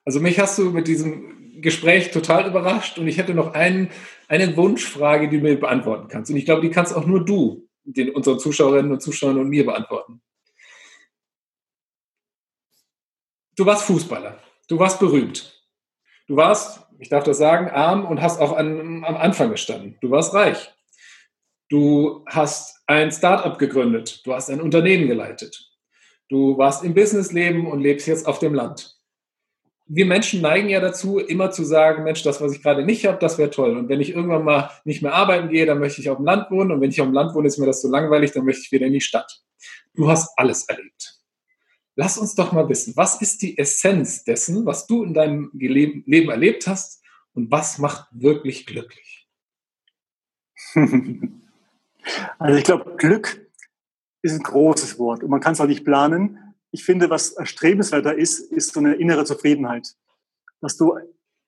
Also 0.06 0.20
mich 0.20 0.40
hast 0.40 0.58
du 0.58 0.72
mit 0.72 0.88
diesem 0.88 1.62
Gespräch 1.62 2.12
total 2.12 2.48
überrascht 2.48 2.98
und 2.98 3.08
ich 3.08 3.18
hätte 3.18 3.34
noch 3.34 3.54
einen, 3.54 3.90
eine 4.28 4.56
Wunschfrage, 4.56 5.30
die 5.30 5.38
du 5.38 5.44
mir 5.44 5.60
beantworten 5.60 6.08
kannst. 6.08 6.32
Und 6.32 6.38
ich 6.38 6.46
glaube, 6.46 6.62
die 6.62 6.70
kannst 6.70 6.96
auch 6.96 7.06
nur 7.06 7.26
du 7.26 7.68
den 7.84 8.14
unseren 8.14 8.40
Zuschauerinnen 8.40 8.92
und 8.92 9.02
Zuschauern 9.02 9.38
und 9.38 9.50
mir 9.50 9.66
beantworten. 9.66 10.22
Du 13.56 13.66
warst 13.66 13.84
Fußballer. 13.84 14.40
Du 14.68 14.78
warst 14.78 15.00
berühmt. 15.00 15.66
Du 16.28 16.36
warst, 16.36 16.86
ich 17.00 17.10
darf 17.10 17.24
das 17.24 17.38
sagen, 17.38 17.70
arm 17.70 18.06
und 18.06 18.22
hast 18.22 18.40
auch 18.40 18.56
an, 18.56 19.04
am 19.04 19.18
Anfang 19.18 19.52
gestanden. 19.52 19.98
Du 20.02 20.10
warst 20.12 20.34
reich. 20.34 20.74
Du 21.70 22.24
hast 22.28 22.82
ein 22.88 23.12
Start-up 23.12 23.60
gegründet. 23.60 24.22
Du 24.26 24.34
hast 24.34 24.50
ein 24.50 24.62
Unternehmen 24.62 25.08
geleitet. 25.08 25.70
Du 26.30 26.58
warst 26.58 26.84
im 26.84 26.94
Businessleben 26.94 27.68
und 27.68 27.82
lebst 27.82 28.08
jetzt 28.08 28.28
auf 28.28 28.40
dem 28.40 28.54
Land. 28.54 28.96
Wir 29.86 30.06
Menschen 30.06 30.42
neigen 30.42 30.68
ja 30.68 30.82
dazu, 30.82 31.18
immer 31.18 31.52
zu 31.52 31.64
sagen, 31.64 32.04
Mensch, 32.04 32.22
das, 32.24 32.42
was 32.42 32.54
ich 32.54 32.62
gerade 32.62 32.84
nicht 32.84 33.06
habe, 33.06 33.20
das 33.20 33.38
wäre 33.38 33.50
toll. 33.50 33.78
Und 33.78 33.88
wenn 33.88 34.02
ich 34.02 34.14
irgendwann 34.14 34.44
mal 34.44 34.70
nicht 34.84 35.02
mehr 35.02 35.14
arbeiten 35.14 35.50
gehe, 35.50 35.66
dann 35.66 35.80
möchte 35.80 36.02
ich 36.02 36.10
auf 36.10 36.18
dem 36.18 36.26
Land 36.26 36.52
wohnen. 36.52 36.72
Und 36.72 36.82
wenn 36.82 36.90
ich 36.90 37.00
auf 37.00 37.08
dem 37.08 37.14
Land 37.14 37.34
wohne, 37.34 37.48
ist 37.48 37.58
mir 37.58 37.66
das 37.66 37.82
so 37.82 37.90
langweilig, 37.90 38.32
dann 38.32 38.44
möchte 38.44 38.64
ich 38.64 38.72
wieder 38.72 38.88
in 38.88 38.94
die 38.94 39.02
Stadt. 39.02 39.42
Du 39.94 40.10
hast 40.10 40.38
alles 40.38 40.68
erlebt. 40.68 41.17
Lass 42.00 42.20
uns 42.20 42.36
doch 42.36 42.52
mal 42.52 42.70
wissen, 42.70 42.96
was 42.96 43.22
ist 43.22 43.42
die 43.42 43.58
Essenz 43.58 44.24
dessen, 44.24 44.68
was 44.68 44.86
du 44.86 45.04
in 45.04 45.16
deinem 45.16 45.50
Leben 45.54 46.30
erlebt 46.30 46.68
hast 46.68 47.02
und 47.34 47.50
was 47.50 47.80
macht 47.80 48.08
wirklich 48.12 48.66
glücklich? 48.66 49.28
Also 52.40 52.58
ich 52.58 52.64
glaube, 52.64 52.96
Glück 52.96 53.50
ist 54.22 54.32
ein 54.32 54.42
großes 54.42 54.98
Wort 54.98 55.24
und 55.24 55.30
man 55.30 55.42
kann 55.42 55.52
es 55.52 55.60
auch 55.60 55.68
nicht 55.68 55.84
planen. 55.84 56.56
Ich 56.72 56.86
finde, 56.86 57.10
was 57.10 57.32
erstrebenswerter 57.32 58.18
ist, 58.18 58.40
ist 58.40 58.72
so 58.74 58.80
eine 58.80 58.94
innere 58.94 59.26
Zufriedenheit. 59.26 59.94
Dass 60.62 60.78
du 60.78 60.98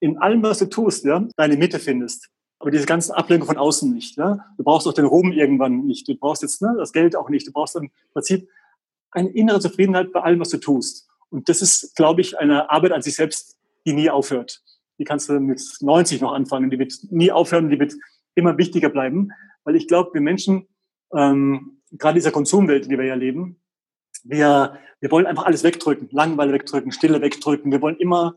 in 0.00 0.18
allem, 0.18 0.42
was 0.42 0.58
du 0.58 0.66
tust, 0.66 1.06
ja, 1.06 1.26
deine 1.36 1.56
Mitte 1.56 1.78
findest. 1.78 2.28
Aber 2.58 2.70
diese 2.70 2.84
ganzen 2.84 3.12
Ablenkungen 3.12 3.54
von 3.54 3.56
außen 3.56 3.90
nicht. 3.90 4.18
Ja? 4.18 4.44
Du 4.58 4.64
brauchst 4.64 4.86
auch 4.86 4.92
den 4.92 5.06
Ruhm 5.06 5.32
irgendwann 5.32 5.86
nicht. 5.86 6.06
Du 6.06 6.14
brauchst 6.14 6.42
jetzt 6.42 6.60
ne, 6.60 6.74
das 6.76 6.92
Geld 6.92 7.16
auch 7.16 7.30
nicht. 7.30 7.46
Du 7.46 7.52
brauchst 7.52 7.74
im 7.76 7.90
Prinzip 8.12 8.50
eine 9.12 9.30
innere 9.30 9.60
Zufriedenheit 9.60 10.12
bei 10.12 10.20
allem, 10.20 10.40
was 10.40 10.50
du 10.50 10.58
tust. 10.58 11.08
Und 11.30 11.48
das 11.48 11.62
ist, 11.62 11.94
glaube 11.96 12.20
ich, 12.20 12.38
eine 12.38 12.70
Arbeit 12.70 12.92
an 12.92 13.02
sich 13.02 13.14
selbst, 13.14 13.56
die 13.86 13.92
nie 13.92 14.10
aufhört. 14.10 14.62
Die 14.98 15.04
kannst 15.04 15.28
du 15.28 15.40
mit 15.40 15.62
90 15.80 16.20
noch 16.20 16.32
anfangen. 16.32 16.70
Die 16.70 16.78
wird 16.78 16.92
nie 17.10 17.32
aufhören. 17.32 17.70
Die 17.70 17.78
wird 17.78 17.94
immer 18.34 18.58
wichtiger 18.58 18.90
bleiben. 18.90 19.30
Weil 19.64 19.76
ich 19.76 19.88
glaube, 19.88 20.10
wir 20.12 20.20
Menschen, 20.20 20.66
ähm, 21.14 21.80
gerade 21.92 22.16
dieser 22.16 22.32
Konsumwelt, 22.32 22.84
in 22.84 22.90
der 22.90 22.98
wir 22.98 23.06
ja 23.06 23.14
leben, 23.14 23.60
wir, 24.24 24.78
wir 25.00 25.10
wollen 25.10 25.26
einfach 25.26 25.44
alles 25.44 25.64
wegdrücken, 25.64 26.08
Langeweile 26.10 26.52
wegdrücken, 26.52 26.92
Stille 26.92 27.20
wegdrücken. 27.20 27.72
Wir 27.72 27.80
wollen 27.80 27.96
immer, 27.96 28.36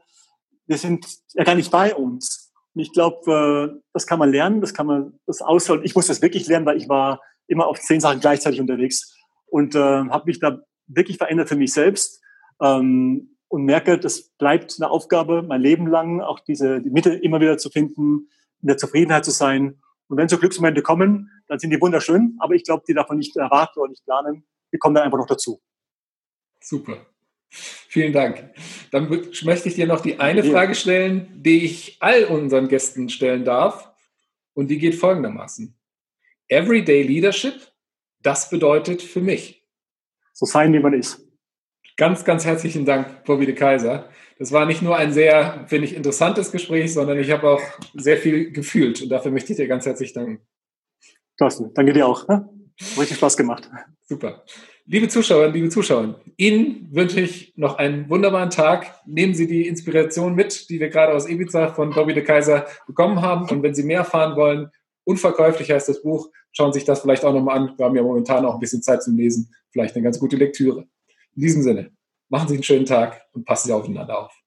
wir 0.66 0.78
sind 0.78 1.06
ja 1.34 1.44
gar 1.44 1.56
nicht 1.56 1.72
bei 1.72 1.94
uns. 1.94 2.54
Und 2.74 2.82
ich 2.82 2.94
glaube, 2.94 3.76
äh, 3.76 3.82
das 3.92 4.08
kann 4.08 4.20
man 4.20 4.32
lernen, 4.32 4.62
das 4.62 4.74
kann 4.74 4.88
man 4.88 5.20
das 5.26 5.42
ausholen. 5.42 5.84
Ich 5.84 5.96
muss 5.96 6.08
das 6.08 6.22
wirklich 6.22 6.48
lernen, 6.48 6.66
weil 6.66 6.78
ich 6.78 6.90
war 6.90 7.22
immer 7.48 7.68
auf 7.68 7.80
zehn 7.80 8.00
Sachen 8.00 8.20
gleichzeitig 8.20 8.62
unterwegs 8.62 9.14
und 9.54 9.76
äh, 9.76 9.80
habe 9.80 10.24
mich 10.26 10.40
da 10.40 10.64
wirklich 10.88 11.18
verändert 11.18 11.48
für 11.48 11.56
mich 11.56 11.74
selbst 11.74 12.24
ähm, 12.60 13.38
und 13.50 13.66
merke, 13.66 14.00
das 14.00 14.32
bleibt 14.40 14.76
eine 14.80 14.90
Aufgabe 14.90 15.44
mein 15.44 15.62
Leben 15.62 15.86
lang, 15.86 16.22
auch 16.22 16.40
diese 16.40 16.82
die 16.82 16.90
Mitte 16.90 17.14
immer 17.14 17.40
wieder 17.40 17.60
zu 17.60 17.70
finden, 17.70 18.30
in 18.62 18.68
der 18.68 18.78
Zufriedenheit 18.78 19.26
zu 19.26 19.30
sein. 19.30 19.80
Und 20.08 20.18
wenn 20.18 20.28
so 20.28 20.40
Glücksmomente 20.40 20.82
kommen, 20.82 21.30
dann 21.48 21.60
sind 21.60 21.70
die 21.70 21.80
wunderschön, 21.80 22.36
aber 22.40 22.56
ich 22.56 22.64
glaube, 22.64 22.84
die 22.88 22.96
davon 22.96 23.20
nicht 23.20 23.36
erwarten 23.38 23.80
oder 23.80 23.90
nicht 23.90 24.04
planen, 24.06 24.44
die 24.74 24.80
kommen 24.80 24.96
dann 24.96 25.04
einfach 25.04 25.20
noch 25.20 25.28
dazu. 25.28 25.62
Super. 26.60 27.06
Vielen 27.50 28.12
Dank. 28.12 28.50
Dann 28.90 29.08
möchte 29.08 29.70
ich 29.70 29.76
dir 29.76 29.86
noch 29.86 30.02
die 30.02 30.20
eine 30.20 30.44
Frage 30.44 30.74
stellen, 30.74 31.28
die 31.44 31.64
ich 31.64 31.98
all 32.00 32.24
unseren 32.26 32.70
Gästen 32.70 33.08
stellen 33.08 33.46
darf. 33.46 33.94
Und 34.56 34.70
die 34.70 34.80
geht 34.80 34.96
folgendermaßen. 34.96 35.78
Everyday 36.48 37.04
Leadership, 37.04 37.73
das 38.24 38.50
bedeutet 38.50 39.02
für 39.02 39.22
mich. 39.22 39.64
So 40.34 40.46
sein, 40.46 40.74
wie 40.74 40.80
man 40.80 40.94
ist. 40.94 41.22
Ganz, 41.96 42.26
ganz 42.26 42.46
herzlichen 42.46 42.86
Dank, 42.86 43.24
Bobby 43.24 43.46
de 43.46 43.54
Kaiser. 43.54 44.10
Das 44.40 44.52
war 44.52 44.66
nicht 44.66 44.82
nur 44.82 44.98
ein 44.98 45.14
sehr, 45.14 45.66
finde 45.68 45.86
ich, 45.86 45.96
interessantes 45.96 46.52
Gespräch, 46.52 46.92
sondern 46.92 47.20
ich 47.20 47.30
habe 47.30 47.48
auch 47.48 47.62
sehr 47.94 48.18
viel 48.18 48.52
gefühlt. 48.52 49.02
Und 49.04 49.10
dafür 49.10 49.32
möchte 49.32 49.54
ich 49.54 49.58
dir 49.58 49.68
ganz 49.68 49.86
herzlich 49.86 50.14
danken. 50.14 50.42
Thorsten, 51.38 51.72
danke 51.76 51.94
dir 51.94 52.08
auch. 52.08 52.28
Ne? 52.28 52.50
Richtig 52.98 53.18
Spaß 53.18 53.38
gemacht. 53.38 53.70
Super. 54.02 54.44
Liebe 54.86 55.08
Zuschauerinnen, 55.08 55.54
liebe 55.54 55.70
Zuschauer, 55.70 56.20
Ihnen 56.36 56.90
wünsche 56.92 57.22
ich 57.22 57.54
noch 57.56 57.78
einen 57.78 58.10
wunderbaren 58.10 58.50
Tag. 58.50 59.00
Nehmen 59.06 59.34
Sie 59.34 59.48
die 59.48 59.68
Inspiration 59.68 60.36
mit, 60.36 60.70
die 60.70 60.80
wir 60.80 60.90
gerade 60.90 61.14
aus 61.14 61.30
Ibiza 61.30 61.70
von 61.74 61.92
Bobby 61.92 62.14
de 62.14 62.24
Kaiser 62.24 62.66
bekommen 62.88 63.22
haben. 63.22 63.48
Und 63.50 63.64
wenn 63.64 63.76
Sie 63.76 63.84
mehr 63.84 64.00
erfahren 64.00 64.36
wollen, 64.36 64.72
unverkäuflich 65.06 65.72
heißt 65.72 65.90
das 65.90 66.02
Buch, 66.02 66.30
schauen 66.52 66.74
Sie 66.74 66.80
sich 66.80 66.86
das 66.86 67.02
vielleicht 67.02 67.26
auch 67.26 67.34
nochmal 67.34 67.58
an. 67.58 67.78
Wir 67.78 67.86
haben 67.86 67.96
ja 67.96 68.04
momentan 68.04 68.46
auch 68.46 68.56
ein 68.56 68.60
bisschen 68.60 68.82
Zeit 68.82 69.04
zum 69.04 69.16
Lesen. 69.16 69.54
Vielleicht 69.72 69.96
eine 69.96 70.04
ganz 70.04 70.20
gute 70.20 70.36
Lektüre. 70.36 70.88
In 71.36 71.42
diesem 71.42 71.64
Sinne, 71.64 71.92
machen 72.30 72.48
Sie 72.48 72.56
einen 72.56 72.64
schönen 72.64 72.86
Tag 72.86 73.22
und 73.34 73.46
passen 73.46 73.68
Sie 73.68 73.74
aufeinander 73.74 74.26
auf. 74.26 74.43